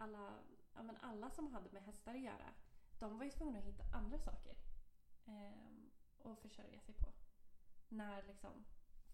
[0.00, 0.38] alla,
[0.74, 2.54] ja men alla som hade med hästar att göra,
[2.98, 4.56] de var ju tvungna att hitta andra saker
[5.26, 5.81] ehm,
[6.24, 7.12] att försörja sig på.
[7.88, 8.64] När liksom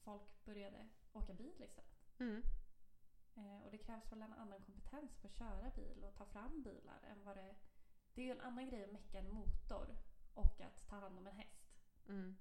[0.05, 2.19] folk började åka bil istället.
[2.19, 2.43] Mm.
[3.35, 6.63] Eh, och det krävs väl en annan kompetens för att köra bil och ta fram
[6.63, 7.55] bilar än vad det...
[8.15, 9.97] Det är ju en annan grej att mecka en motor
[10.35, 11.69] och att ta hand om en häst.
[12.09, 12.37] Mm.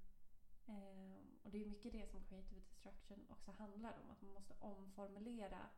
[0.68, 4.12] Ehm, och det är ju mycket det som creative destruction också handlar om.
[4.12, 5.70] Att man måste omformulera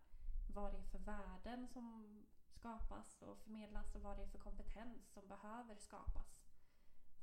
[0.54, 5.14] vad det är för värden som skapas och förmedlas och vad det är för kompetens
[5.14, 6.40] som behöver skapas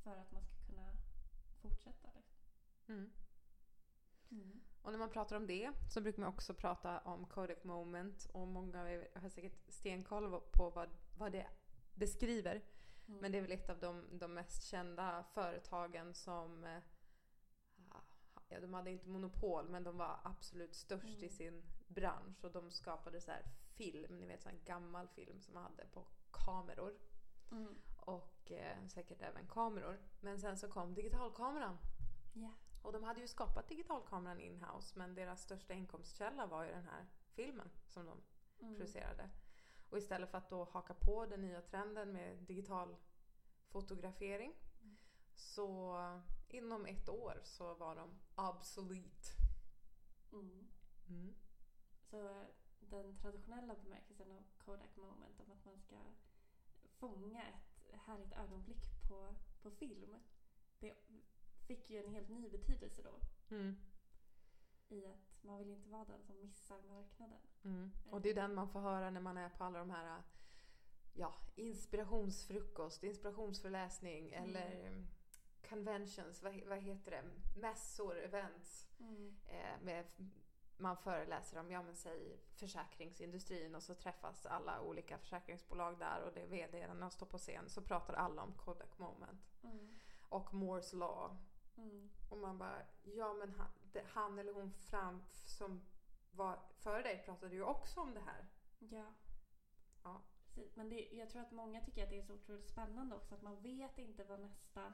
[0.02, 0.92] för att man ska kunna
[1.66, 2.09] fortsätta.
[2.14, 2.94] Liksom.
[4.31, 4.61] Mm.
[4.83, 8.48] Och när man pratar om det så brukar man också prata om Kodak Moment och
[8.48, 11.46] många av er har säkert stenkoll på vad, vad det
[11.94, 12.64] beskriver.
[13.09, 13.20] Mm.
[13.20, 16.79] Men det är väl ett av de, de mest kända företagen som eh,
[18.48, 21.31] Ja, de hade inte monopol men de var absolut störst i Mm.
[21.31, 23.42] sin bransch och de skapade så här
[23.74, 26.98] film, ni vet sån gammal film som man hade på kameror.
[27.50, 27.74] Mm.
[28.46, 29.98] Och eh, säkert även kameror.
[30.20, 31.78] Men sen så kom digitalkameran.
[32.32, 32.50] Ja.
[32.82, 37.06] Och de hade ju skapat digitalkameran in-house men deras största inkomstkälla var ju den här
[37.35, 38.20] filmen som de
[38.61, 38.74] Mm.
[38.74, 39.30] producerade.
[39.90, 42.96] Och istället för att då haka på den nya trenden med digital
[43.68, 44.96] fotografering Mm.
[45.35, 45.96] så
[46.48, 49.28] inom ett år så var de obsolete.
[50.32, 50.66] Mm.
[51.09, 51.35] Mm.
[52.11, 52.46] Så eh,
[52.80, 55.96] den traditionella bemärkelsen av Kodak moment om att man ska
[56.98, 57.75] fånga ett
[58.06, 60.16] härligt ögonblick på, på film.
[60.80, 60.94] Det
[61.66, 63.20] fick ju en helt ny betydelse då.
[63.56, 63.76] Mm.
[64.88, 67.38] I att man vill inte vara den som missar marknaden.
[67.64, 67.90] Mm.
[68.10, 70.22] Och det är den man får höra när man är på alla de här
[71.14, 74.48] ja, inspirationsfrukost, inspirationsföreläsning Mm.
[74.56, 75.06] eller
[75.68, 77.24] conventions, vad, vad heter det?
[77.60, 78.88] Mässor, events.
[79.00, 79.36] Mm.
[79.46, 80.04] eh, med
[80.78, 86.32] man föreläser om, ja men säg försäkringsindustrin och så träffas alla olika försäkringsbolag där och
[86.34, 89.98] det är vd-arna står på scen så pratar alla om Kodak moment Mm.
[90.28, 91.36] och Moores law.
[91.76, 92.10] Mm.
[92.30, 95.82] Och man bara, ja men han, det, han eller hon fram som
[96.30, 98.46] var före dig pratade ju också om det här.
[98.78, 99.12] Ja.
[100.02, 100.22] Ja.
[100.46, 100.76] Precis.
[100.76, 103.42] Men det, jag tror att många tycker att det är så otroligt spännande också att
[103.42, 104.92] man vet inte vad nästa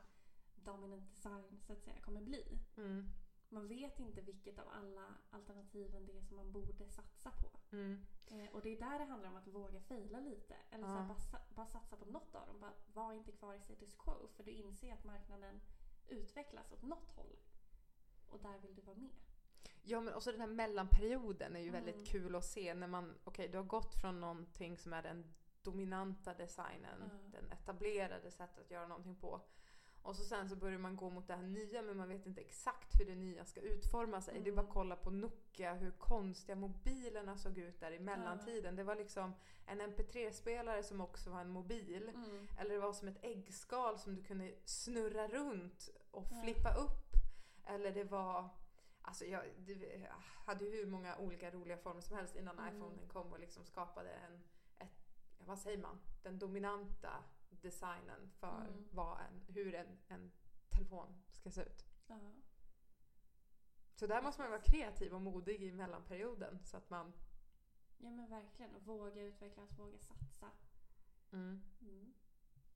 [0.54, 2.58] dominant design så att säga kommer bli.
[2.76, 3.08] Mm.
[3.52, 7.50] Man vet inte vilket av alla alternativen det är som man borde satsa på.
[7.76, 8.04] Mm.
[8.26, 10.56] Eh, och det är där det handlar om att våga fejla lite.
[10.70, 12.60] Eller så här, bara, bara satsa på något av dem.
[12.60, 15.60] Bara, var inte kvar i status quo för du inser att marknaden
[16.08, 17.36] utvecklas åt något håll.
[18.28, 19.10] Och där vill du vara med.
[19.82, 21.84] Ja men också den här mellanperioden är ju Mm.
[21.84, 25.34] väldigt kul att se när man, okej du har gått från någonting som är den
[25.62, 27.38] dominanta designen, Ja.
[27.40, 29.40] den etablerade sättet att göra någonting på.
[30.02, 32.40] Och så sen så börjar man gå mot det här nya men man vet inte
[32.40, 34.40] exakt hur det nya ska utforma sig.
[34.40, 34.68] Det är bara Mm.
[34.68, 38.76] att kolla på Nokia, hur konstiga mobilerna såg ut där i mellantiden.
[38.76, 39.34] Det var liksom
[39.66, 42.08] en MP3-spelare som också var en mobil.
[42.14, 42.48] Mm.
[42.58, 47.12] Eller det var som ett äggskal som du kunde snurra runt och flippa upp.
[47.66, 48.48] Eller det var...
[49.04, 50.06] Alltså jag det
[50.46, 52.76] hade ju hur många olika roliga former som helst innan Mm.
[52.76, 54.42] iPhonen kom och liksom skapade en...
[55.42, 55.98] Ja, vad säger man?
[56.22, 58.88] Den dominanta designen för Mm.
[58.92, 60.32] vad en, hur en, en
[60.70, 61.86] telefon ska se ut.
[62.06, 62.18] Ja.
[63.94, 67.12] Så där måste man vara kreativ och modig i mellanperioden så att man...
[67.98, 68.84] ja men verkligen.
[68.84, 70.50] Våga utvecklas, våga satsa.
[71.32, 72.14] Mm, Mm.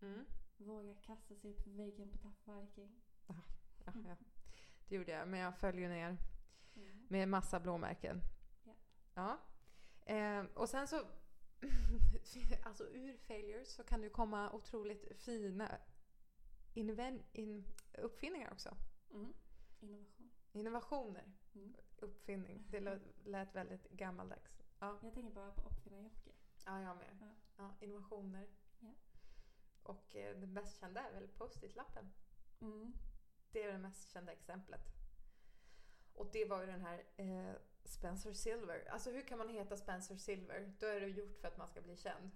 [0.00, 0.26] mm.
[0.56, 3.00] Våga kasta sig upp för väggen på Tough Viking.
[3.26, 3.34] Ja,
[4.06, 4.16] ja.
[4.88, 6.16] Det gjorde jag, men jag föll ju ner.
[6.76, 7.06] Mm.
[7.08, 8.20] Med massa blåmärken.
[8.64, 8.74] Ja.
[9.14, 9.38] Ja.
[10.14, 11.06] Eh, och sen så,
[12.62, 15.78] alltså ur failures så kan det komma otroligt fina
[16.74, 17.64] inven- in,
[17.98, 18.76] uppfinningar också.
[19.10, 19.34] Mm.
[19.80, 20.30] Innovation.
[20.52, 21.32] Innovationer.
[21.54, 21.74] Mm.
[21.96, 22.64] Uppfinning.
[22.70, 22.80] Det
[23.24, 24.62] lät, väldigt gammaldags.
[24.78, 26.30] Ja, Jag tänker bara på Uppfinnar-Jocke.
[26.66, 27.18] ja jag med.
[27.20, 27.34] Ja.
[27.56, 28.48] Ja, innovationer.
[28.80, 28.94] Ja.
[29.82, 32.12] Och eh, det mest kända är väl post-it-lappen.
[32.60, 32.92] Mm.
[33.50, 34.80] Det är det mest kända exemplet.
[36.14, 37.54] Och det var ju den här eh,
[37.86, 38.88] Spencer Silver.
[38.90, 40.72] Alltså hur kan man heta Spencer Silver?
[40.80, 42.30] Då är det gjort för att man ska bli känd.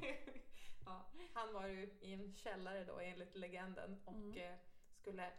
[0.84, 4.36] ja, han var ju i en källare då enligt legenden och Mm.
[4.38, 4.54] eh,
[4.94, 5.32] skulle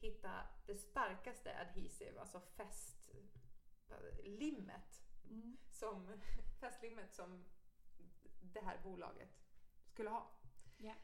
[0.00, 2.40] hitta det starkaste adhesive, alltså
[3.86, 5.56] fästlimmet Mm.
[5.70, 6.12] som,
[6.60, 7.44] fästlimmet som
[8.40, 9.30] det här bolaget
[9.86, 10.30] skulle ha.
[10.76, 10.94] Ja.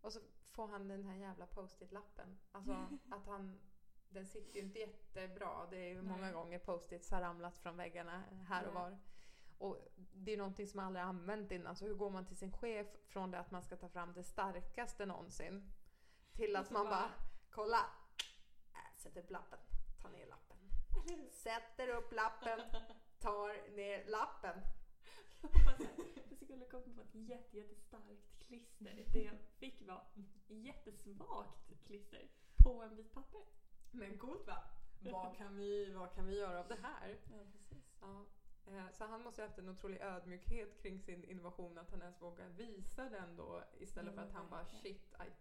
[0.00, 2.38] Och så får han den här jävla post-it-lappen.
[2.52, 2.72] Alltså
[3.10, 3.60] att han...
[4.08, 5.66] Den sitter ju inte jättebra.
[5.70, 8.98] Det är ju många gånger post-its har ramlat från väggarna här och var.
[9.58, 9.78] Och
[10.14, 11.76] det är någonting som man aldrig använt innan.
[11.76, 14.22] Så hur går man till sin chef från det att man ska ta fram det
[14.22, 15.72] starkaste någonsin
[16.32, 17.10] till att man bara- bara,
[17.50, 17.80] kolla!
[18.72, 19.58] Äh, sätter upp lappen,
[20.02, 20.56] tar ner lappen.
[21.32, 22.60] Sätter upp lappen,
[23.18, 24.60] tar ner lappen.
[26.30, 29.04] Det skulle komma på ett jätte, jättestarkt klister.
[29.12, 30.06] Det jag fick var
[30.48, 32.28] jättesvagt klister
[32.64, 33.40] på en bit papper.
[33.98, 34.62] Men coolt va?
[35.12, 37.18] Vad kan vi, vad kan vi göra av det här?
[37.30, 37.96] Ja, precis.
[38.00, 38.24] Ja.
[38.66, 42.22] eh, Så han måste ha haft en otrolig ödmjukhet kring sin innovation, att han ens
[42.22, 45.32] vågar visa den då istället Ja, för att han bara shit, I,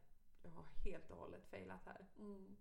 [0.44, 2.06] jag har helt och hållet failat här.
[2.18, 2.56] Mm.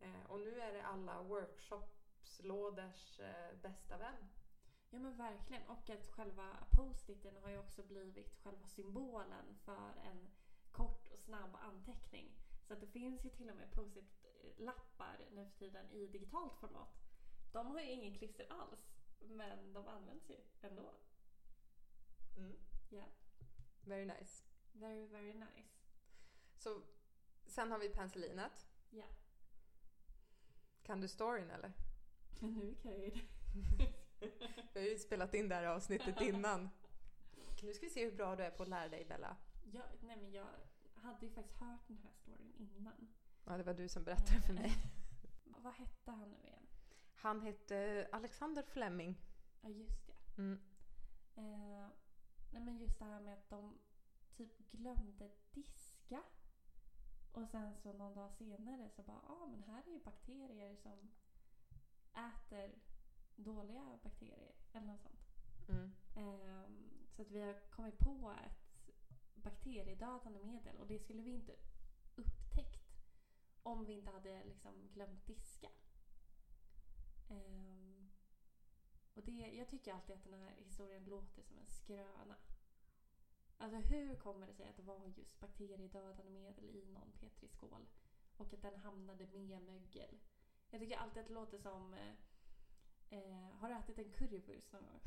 [0.00, 4.28] Eh, Och nu är det alla workshopslådors eh, bästa vän.
[4.90, 5.62] Ja men verkligen.
[5.66, 10.30] Och att själva post-iten har ju också blivit själva symbolen för en
[10.72, 12.36] kort och snabb anteckning.
[12.62, 13.70] Så att det finns ju till och med
[14.40, 16.88] post-it-lappar nu för tiden i digitalt format.
[17.52, 18.80] De har ju ingen klister alls.
[19.20, 20.92] Men de används ju ändå.
[22.88, 23.04] Ja.
[23.84, 24.44] Very nice.
[24.72, 25.68] Very, very nice.
[26.56, 26.82] Så
[27.46, 28.66] sen har vi penicillinet.
[28.90, 29.06] Ja.
[30.82, 31.72] Kan du storyn eller?
[32.40, 33.22] Nu kan jag ju det.
[34.72, 36.70] Vi har ju spelat in det här avsnittet innan.
[37.62, 39.36] Nu ska vi se hur bra du är på att lära dig Bella.
[39.72, 40.46] Ja, nej men jag
[40.94, 43.08] hade ju faktiskt hört den här storyn innan.
[43.44, 44.72] Ja, det var du som berättade för mig.
[45.62, 46.66] Vad hette han nu igen?
[47.14, 49.20] Han hette Alexander Fleming.
[49.60, 50.42] Ja, just det.
[50.42, 50.60] Mm.
[51.36, 51.88] Eh,
[52.50, 53.78] nej men just det här med att de
[54.36, 56.22] typ glömde diska.
[57.32, 60.76] Och sen så någon dag senare så bara, ja ah, men här är ju bakterier
[60.76, 61.10] som
[62.12, 62.74] äter
[63.36, 64.54] dåliga bakterier.
[64.72, 65.20] Eller något sånt.
[65.68, 65.92] Mm.
[66.16, 68.90] Ehm, så att vi har kommit på ett
[69.34, 71.52] bakteriedödande medel och det skulle vi inte
[72.16, 72.69] upptäckt
[73.62, 75.70] om vi inte hade liksom glömt diska.
[77.28, 78.10] Ehm,
[79.14, 82.36] och det, jag tycker alltid att den här historien låter som en skröna.
[83.58, 87.86] Alltså hur kommer det sig att det var just bakteriedödande medel i någon petriskål
[88.36, 90.18] och att den hamnade med mögel?
[90.70, 92.14] Jag tycker alltid att det låter som eh,
[93.12, 95.00] Eh, har du ätit en currywurst någon gång?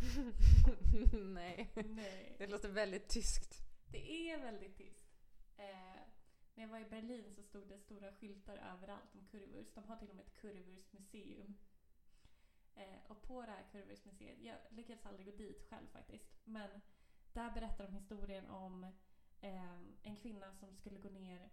[1.33, 1.71] Nej.
[1.75, 2.35] Nej.
[2.37, 3.59] Det låter väldigt tyskt.
[3.91, 5.05] Det är väldigt tyst.
[5.57, 6.01] Eh,
[6.55, 9.75] när jag var i Berlin så stod det stora skyltar överallt om currywurst.
[9.75, 11.57] De har till och med ett currywurstmuseum.
[12.75, 16.81] Eh, och på det här currywurstmuseet, jag lyckades aldrig gå dit själv faktiskt, men
[17.33, 18.83] där berättar de historien om
[19.41, 21.49] eh, en kvinna som skulle gå ner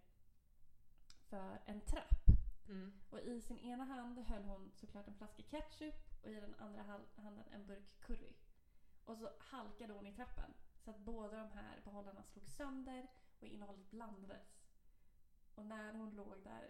[1.29, 2.25] för en trapp.
[2.67, 2.93] Mm.
[3.09, 6.83] Och i sin ena hand höll hon såklart en flaska ketchup och i den andra
[7.15, 8.33] handen en burk curry.
[9.05, 10.53] Och så halkade hon i trappen.
[10.79, 13.07] Så att båda de här behållarna slog sönder
[13.39, 14.60] och innehållet blandades.
[15.61, 16.67] Och när hon låg där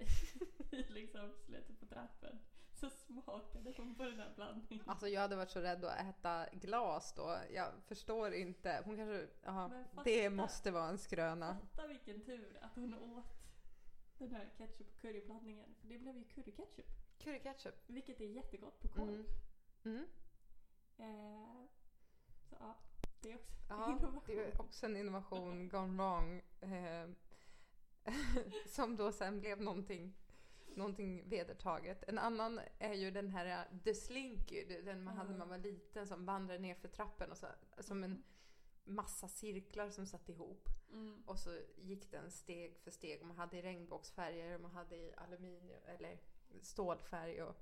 [0.80, 2.39] i liksom slutet på trappen
[2.73, 4.89] så smakade hon på den här blandningen.
[4.89, 7.38] Alltså jag hade varit så rädd att äta glas då.
[7.54, 8.82] Jag förstår inte.
[8.86, 9.27] Hon kanske...
[9.43, 11.58] Men fatta- det måste vara en skröna.
[11.75, 13.25] Fatta vilken tur att hon åt
[14.17, 15.75] den här ketchup och curryblandningen.
[15.82, 16.86] För det blev ju curryketchup.
[17.19, 17.75] Curryketchup.
[17.88, 19.08] Vilket är jättegott på korv.
[19.10, 19.25] Mm.
[19.84, 20.06] Mm.
[20.97, 21.67] Eh,
[22.49, 22.75] så ja,
[23.21, 24.23] det är också Ja, innovation.
[24.27, 26.41] det är också en innovation gone wrong.
[26.62, 27.10] Eh,
[28.65, 30.13] som då sen blev någonting,
[30.75, 32.03] någonting vedertaget.
[32.07, 35.57] En annan är ju den här eh, The Slinky, den man hade när man var
[35.57, 37.47] liten som vandrade ner för trappen och så,
[37.79, 38.23] som en
[38.83, 40.69] massa cirklar som satt ihop.
[40.91, 41.23] Mm.
[41.25, 43.23] Och så gick den steg för steg.
[43.25, 46.19] Man hade i regnbågsfärger och man hade i aluminium eller
[46.61, 47.55] stålfärg och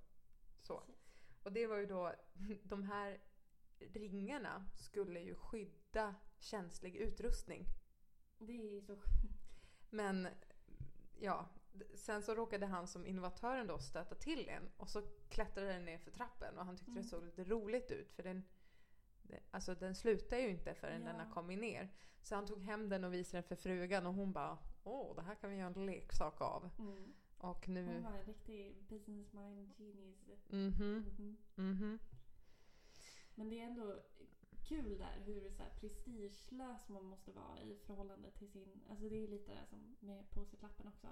[0.61, 0.83] så.
[1.43, 2.13] Och det var ju då,
[2.63, 3.19] de här
[3.79, 7.65] ringarna skulle ju skydda känslig utrustning.
[8.37, 8.97] Det är så
[9.89, 10.27] Men
[11.19, 11.45] ja,
[11.93, 15.97] sen så råkade han som innovatören då stöta till en och så klättrade den ner
[15.97, 17.03] för trappen och han tyckte Mm.
[17.03, 18.43] det såg lite roligt ut för den,
[19.51, 21.23] alltså den slutar ju inte förrän den Ja.
[21.23, 21.89] har kommit ner.
[22.21, 25.21] Så han tog hem den och visade den för frugan och hon bara åh det
[25.21, 26.69] här kan vi göra en leksak av.
[26.79, 27.13] Mm.
[27.37, 27.85] Och nu...
[27.85, 30.49] Hon var en riktig business mind genius.
[30.49, 31.37] Mhm, Mhm.
[31.55, 31.99] mhm.
[33.35, 33.99] Men det är ändå
[34.69, 38.83] kul där hur så här prestigelös man måste vara i förhållande till sin...
[38.89, 41.07] Alltså det är lite det som med post-it-lappen också.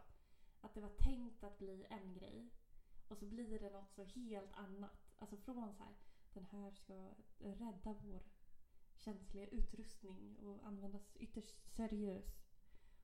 [0.61, 2.49] Att det var tänkt att bli en grej
[3.07, 5.13] och så blir det något så helt annat.
[5.17, 5.95] Alltså från så här,
[6.33, 8.21] den här ska rädda vår
[8.95, 12.37] känsliga utrustning och användas ytterst seriöst.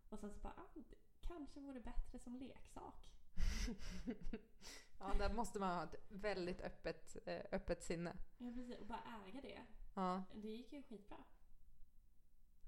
[0.09, 0.83] Och sen så bara, ah, det
[1.21, 3.09] kanske vore bättre som leksak.
[4.99, 8.17] ja, där måste man ha ett väldigt öppet, eh, öppet sinne.
[8.37, 8.79] Ja, precis.
[8.79, 9.65] Och bara äga det.
[9.93, 10.23] Ja.
[10.33, 11.23] Det gick ju skitbra.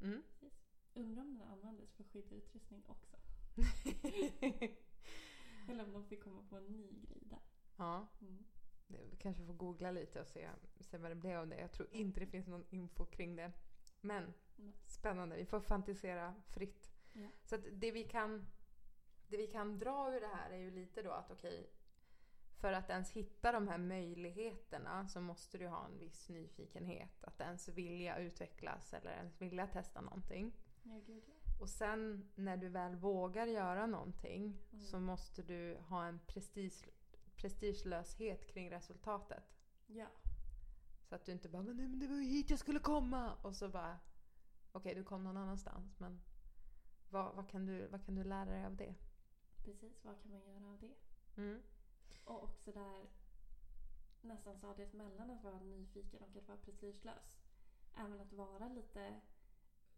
[0.02, 0.24] Mm.
[0.40, 0.54] Precis.
[0.94, 3.18] Undrar om den användes för skyddsutrustning också.
[5.70, 7.42] Eller om de fick komma på en ny grej där.
[7.76, 8.08] ja.
[8.22, 8.46] Mm.
[8.88, 11.60] Vi kanske får googla lite och se, se vad det blev av det.
[11.60, 13.52] Jag tror inte det finns någon info kring det.
[14.02, 14.74] Men Nej.
[14.86, 16.92] spännande, vi får fantisera fritt.
[17.14, 17.30] Ja.
[17.44, 18.46] Så att det vi kan
[19.28, 21.70] det vi kan dra ur det här är ju lite då att okej,
[22.66, 27.24] för att ens hitta de här möjligheterna så måste du ha en viss nyfikenhet.
[27.24, 30.54] Att ens vilja utvecklas eller ens vilja testa någonting.
[30.84, 31.34] Ja, gud ja.
[31.62, 34.86] Och sen när du väl vågar göra någonting Mm.
[34.86, 36.90] så måste du ha en prestige,
[37.36, 39.44] prestigelöshet kring resultatet.
[39.88, 40.08] Ja,
[41.10, 43.34] Så att du inte bara men, nej, men det var ju hit jag skulle komma
[43.42, 44.00] och så bara
[44.72, 46.22] okej du kom någon annanstans men
[47.10, 48.96] vad, vad, kan du, vad kan du lära dig av det?
[49.64, 50.06] precis.
[50.06, 50.94] Vad kan man göra av det?
[51.42, 51.62] Mm.
[52.26, 53.10] Och också där
[54.22, 57.38] nästan stadiet mellan att vara nyfiken och att vara prestigelös.
[57.96, 59.22] Även att vara lite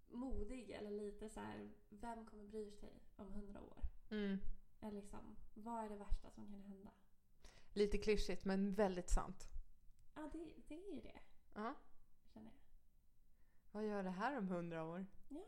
[0.10, 3.78] modig eller lite så här, vem kommer bry sig om hundra år?
[4.10, 4.40] Mm.
[4.82, 6.90] Eller liksom, vad är det värsta som kan hända?
[7.74, 9.48] Lite klyschigt men väldigt sant.
[10.16, 11.20] Ja, det, det är ju det,
[11.54, 11.74] Ja.
[12.34, 12.58] känner jag.
[13.72, 15.06] Vad gör det här om hundra år?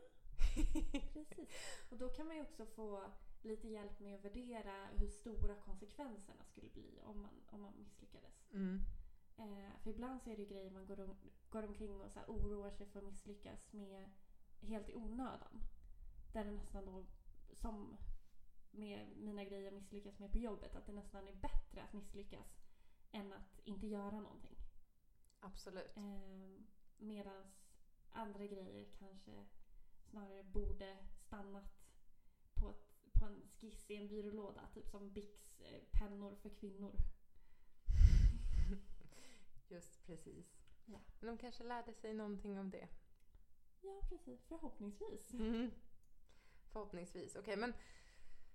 [0.54, 1.84] Precis.
[1.90, 3.10] Och då kan man ju också få
[3.44, 8.50] lite hjälp med att värdera hur stora konsekvenserna skulle bli om man, om man misslyckades.
[8.52, 8.80] Mm.
[9.36, 11.16] Eh, för ibland så är det grejer man går, om,
[11.50, 14.10] går omkring och så oroar sig för att misslyckas med
[14.60, 15.62] helt i onödan.
[16.32, 17.04] Där det nästan då,
[17.52, 17.96] som
[18.70, 22.60] med mina grejer misslyckas med på jobbet, att det nästan är bättre att misslyckas
[23.10, 24.56] än att inte göra någonting.
[25.40, 25.96] Absolut.
[25.96, 26.60] Eh,
[27.00, 27.42] Medan
[28.10, 29.46] andra grejer kanske
[30.10, 31.79] snarare borde stannat
[33.20, 34.68] på en skiss i en byrålåda.
[34.74, 36.92] Typ som Bicks eh, pennor för kvinnor.
[39.68, 40.46] Just precis.
[40.84, 40.98] Ja.
[41.20, 42.88] Men de kanske lärde sig någonting av det.
[43.80, 44.44] Ja, precis.
[44.44, 45.32] Förhoppningsvis.
[45.32, 45.70] Mm.
[46.72, 47.36] Förhoppningsvis.
[47.36, 47.74] Okej, men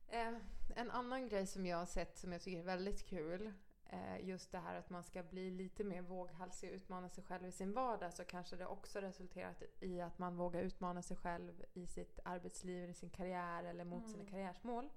[0.07, 0.34] eh,
[0.76, 3.53] en annan grej som jag har sett som jag tycker är väldigt kul.
[3.90, 7.46] Eh, just det här att man ska bli lite mer våghalsig och utmana sig själv
[7.46, 8.14] i sin vardag.
[8.14, 12.90] Så kanske det också resulterat i att man vågar utmana sig själv i sitt arbetsliv,
[12.90, 14.12] i sin karriär eller mot Mm.
[14.12, 14.90] sina karriärsmål.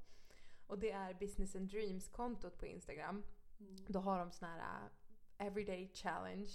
[0.67, 3.23] Och det är Business and Dreams-kontot på Instagram.
[3.61, 3.77] Mm.
[3.89, 4.89] Då har de såna här
[5.39, 6.51] everyday challenge.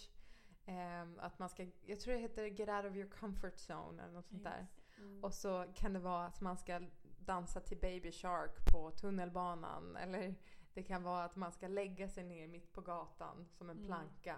[0.66, 4.14] Ehm, att man ska, jag tror det heter get out of your comfort zone eller
[4.14, 4.68] något sånt där.
[4.98, 5.24] Mm.
[5.24, 6.82] Och så kan det vara att man ska
[7.20, 9.96] dansa till Baby Shark på tunnelbanan.
[9.98, 10.36] Eller
[10.74, 13.88] det kan vara att man ska lägga sig ner mitt på gatan som en Mm.
[13.88, 14.36] planka.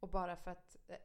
[0.00, 0.76] Och bara för att...
[0.88, 0.96] eh,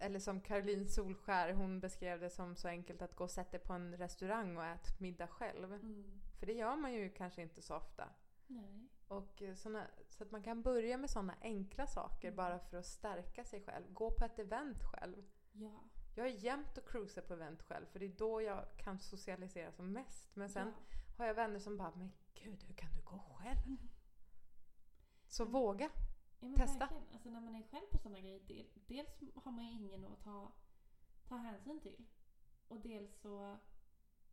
[0.00, 3.72] Eller som Caroline Solskär, hon beskrev det som så enkelt att gå och sätta på
[3.72, 5.72] en restaurang och äta middag själv.
[5.74, 6.20] Mm.
[6.38, 8.08] För det gör man ju kanske inte så ofta.
[8.46, 8.88] Nej.
[9.08, 12.36] Och eh, såna, så att man kan börja med sådana enkla saker Mm.
[12.36, 13.92] bara för att stärka sig själv.
[13.92, 15.24] Gå på ett event själv.
[15.52, 15.80] Ja.
[16.14, 19.72] Jag är jämt och cruisar på event själv för det är då jag kan socialisera
[19.72, 20.36] som mest.
[20.36, 20.98] Men sen ja.
[21.18, 22.12] har jag vänner som bara “men
[22.44, 23.78] gud, hur kan du gå själv?” Mm.
[25.28, 25.52] Så Mm.
[25.52, 25.90] våga!
[26.40, 26.88] Ja, Testa.
[27.12, 30.20] Alltså när man är själv på sådana grejer, del, dels har man ju ingen att
[30.20, 30.52] ta,
[31.28, 32.04] ta hänsyn till.
[32.68, 33.58] Och dels så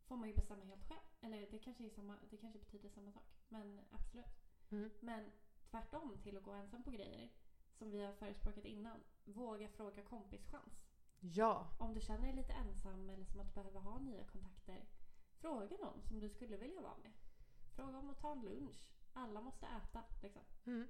[0.06, 1.00] får man ju bestämma helt själv.
[1.20, 3.22] Eller det kanske, är samma, det kanske betyder samma sak.
[3.48, 4.26] Men absolut.
[4.70, 4.90] Mm.
[5.00, 5.32] Men
[5.70, 7.30] tvärtom till att gå ensam på grejer,
[7.78, 9.00] som vi har förespråkat innan.
[9.24, 10.82] Våga fråga kompischans.
[11.20, 11.76] Ja!
[11.78, 14.84] Om du känner dig lite ensam eller som att du behöver ha nya kontakter,
[15.40, 17.12] fråga någon som du skulle vilja vara med.
[17.74, 18.88] Fråga om att ta en lunch.
[19.12, 20.02] Alla måste äta.
[20.22, 20.42] Liksom.
[20.66, 20.88] Mm.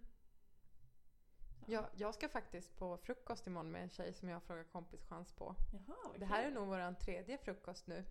[1.66, 1.88] Ja.
[1.94, 5.54] Jag ska faktiskt på frukost imorgon med en tjej som jag frågar kompischans på.
[5.72, 8.04] Jaha, vad Det här är nog vår tredje frukost nu.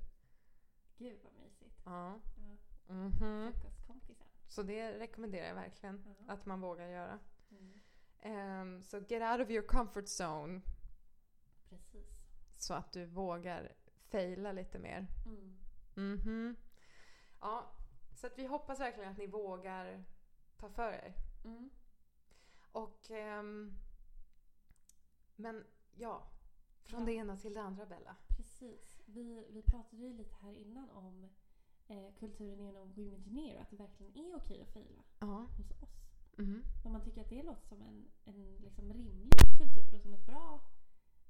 [0.97, 1.81] Gud vad mysigt.
[1.85, 2.19] Ja.
[2.37, 2.57] Ja,
[2.93, 3.53] Mhm.
[3.53, 4.27] Frukostkompisar.
[4.47, 6.33] Så det rekommenderar jag verkligen Ja.
[6.33, 7.19] att man vågar göra.
[7.51, 7.79] Mm.
[8.19, 10.61] Ehm, så get out of your comfort zone
[11.69, 12.07] Precis.
[12.57, 13.71] så att du vågar
[14.11, 15.07] faila lite mer.
[15.25, 15.57] Mm.
[15.95, 16.55] Mhm.
[17.41, 17.71] Ja,
[18.21, 20.03] så att vi hoppas verkligen att ni vågar
[20.57, 21.13] ta för er.
[21.43, 21.69] Mm.
[22.71, 23.11] Och...
[23.11, 23.73] ehm,
[25.35, 25.63] men
[25.95, 26.23] ja,
[26.83, 27.05] från Ja.
[27.05, 28.15] det ena till det andra Bella.
[28.37, 29.01] Precis.
[29.05, 31.29] Vi, vi pratade ju lite här innan om
[31.87, 35.47] eh, kulturen Engineer och att det verkligen är okej att fejla Ja.
[35.57, 35.89] hos oss.
[36.37, 36.63] Mhm.
[36.85, 40.25] Om man tycker att det låter som en, en liksom rimlig kultur och som ett
[40.25, 40.59] bra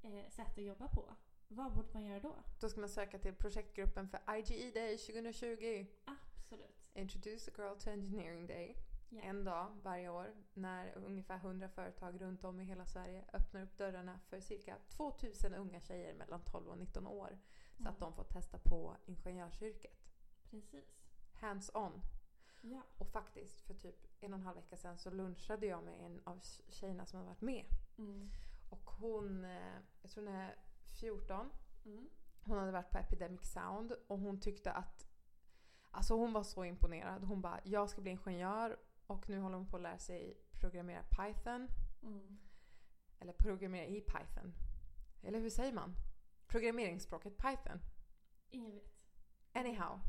[0.01, 1.15] eh, sätt att jobba på.
[1.47, 2.35] Vad borde man göra då?
[2.59, 5.85] Då ska man söka till projektgruppen för IGE Day 2020.
[6.05, 6.80] Absolut.
[6.93, 8.77] Introduce a girl to engineering day.
[9.09, 9.21] Ja.
[9.21, 13.77] En dag varje år när ungefär 100 företag runt om i hela Sverige öppnar upp
[13.77, 17.37] dörrarna för cirka 2000 unga tjejer mellan 12 och 19 år.
[17.77, 17.99] Så att Mm.
[17.99, 20.11] de får testa på ingenjörsyrket.
[20.49, 21.03] Precis.
[21.33, 22.01] Hands on.
[22.61, 22.81] Ja.
[22.97, 26.21] Och faktiskt för typ en och en halv vecka sedan så lunchade jag med en
[26.23, 26.39] av
[26.69, 27.65] tjejerna som har varit med.
[27.97, 28.29] Mm.
[28.69, 30.55] Och hon, eh, jag tror hon är
[30.99, 31.49] 14.
[31.85, 32.09] Mm.
[32.43, 35.07] Hon hade varit på Epidemic Sound och hon tyckte att
[35.91, 37.23] Alltså hon var så imponerad.
[37.23, 38.77] Hon bara, jag ska bli ingenjör
[39.07, 41.67] och nu håller hon på att lära sig programmera Python.
[42.03, 42.39] Mm.
[43.19, 44.53] Eller programmera i Python.
[45.23, 45.95] Eller hur säger man?
[46.47, 47.79] Programmeringsspråket Python.
[48.49, 48.93] Ingen vet.
[49.53, 49.99] Anyhow.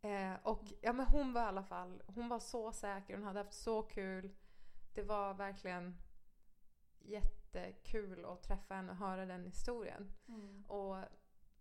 [0.00, 3.38] Eh, och ja, men hon var i alla fall, hon var så säker, hon hade
[3.38, 4.34] haft så kul.
[4.94, 5.96] Det var verkligen
[6.98, 10.12] jättekul att träffa henne och höra den historien.
[10.28, 10.64] Mm.
[10.68, 10.96] Och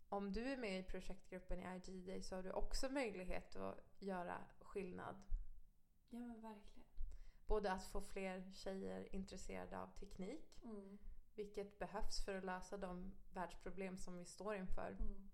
[0.09, 4.37] om du är med i projektgruppen i IGD så har du också möjlighet att göra
[4.61, 5.15] skillnad.
[6.09, 6.87] Ja men verkligen.
[7.47, 10.97] Både att få fler tjejer intresserade av teknik, Mm.
[11.35, 14.89] vilket behövs för att lösa de världsproblem som vi står inför.
[14.99, 15.29] Mm.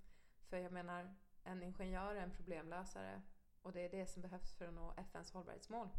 [0.49, 3.21] För jag menar, en ingenjör är en problemlösare
[3.61, 5.89] och det är det som behövs för att nå FNs hållbarhetsmål.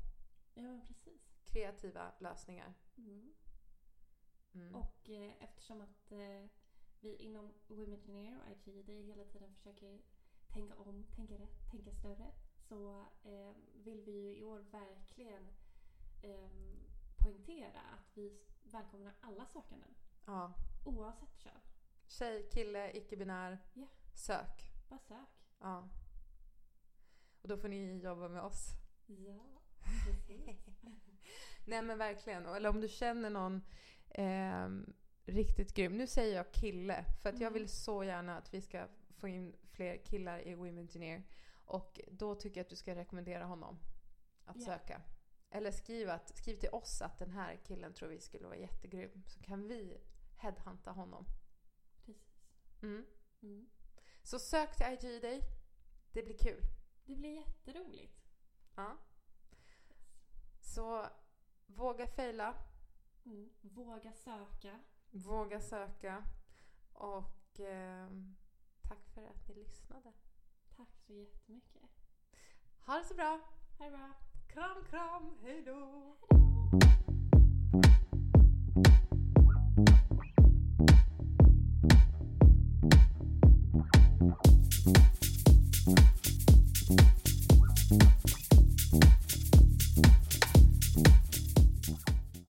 [0.54, 1.40] Ja men precis.
[1.44, 2.74] Kreativa lösningar.
[2.96, 3.34] Mm.
[4.54, 4.74] Mm.
[4.74, 6.46] Och eh, eftersom att eh,
[7.04, 10.00] vi inom Women Engineer och IGD hela tiden försöker
[10.52, 12.32] tänka om, tänka rätt, tänka större
[12.68, 15.42] så eh, vill vi ju i år verkligen
[16.22, 16.50] eh,
[17.18, 19.94] poängtera att vi välkomnar alla sökanden
[20.26, 20.52] Ja.
[20.84, 21.60] oavsett kön.
[22.06, 23.58] Tjej, kille, icke-binär.
[23.72, 23.86] Ja.
[24.14, 24.72] Sök.
[24.88, 25.28] Bara sök.
[25.60, 25.88] Ja.
[27.42, 28.68] Och då får ni jobba med oss.
[29.06, 29.62] Ja,
[30.06, 30.66] precis.
[31.66, 32.46] Nej men verkligen.
[32.46, 33.62] Eller om du känner någon
[34.08, 34.92] ehm,
[35.24, 35.96] riktigt grym.
[35.96, 37.04] Nu säger jag kille.
[37.22, 37.52] För att jag Mm.
[37.52, 41.22] vill så gärna att vi ska få in fler killar i Women Engineer.
[41.64, 43.78] Och då tycker jag att du ska rekommendera honom
[44.44, 44.64] att Ja.
[44.66, 45.02] söka.
[45.50, 49.22] Eller skriv, att, skriv till oss att den här killen tror vi skulle vara jättegrym.
[49.26, 50.00] Så kan vi
[50.36, 51.24] headhunta honom.
[51.96, 52.16] precis.
[52.82, 53.06] Mm.
[53.42, 53.66] Mm.
[54.22, 55.40] Så sök till IG Day.
[56.12, 56.60] Det blir kul.
[57.06, 58.24] Det blir jätteroligt.
[58.74, 58.96] Ja.
[60.60, 61.06] Så
[61.66, 62.54] våga fejla.
[63.24, 63.50] Mm.
[63.60, 64.80] Våga söka.
[65.16, 66.24] Våga söka.
[66.92, 68.36] Och ehm,
[68.82, 70.12] tack för att ni lyssnade.
[70.76, 71.82] Tack så jättemycket.
[72.86, 73.40] Ha det så bra.
[73.78, 74.12] Ha det bra.
[74.48, 75.38] Kram, kram.
[75.42, 76.16] Hej då.
[77.72, 77.94] Hej
[78.74, 79.13] då.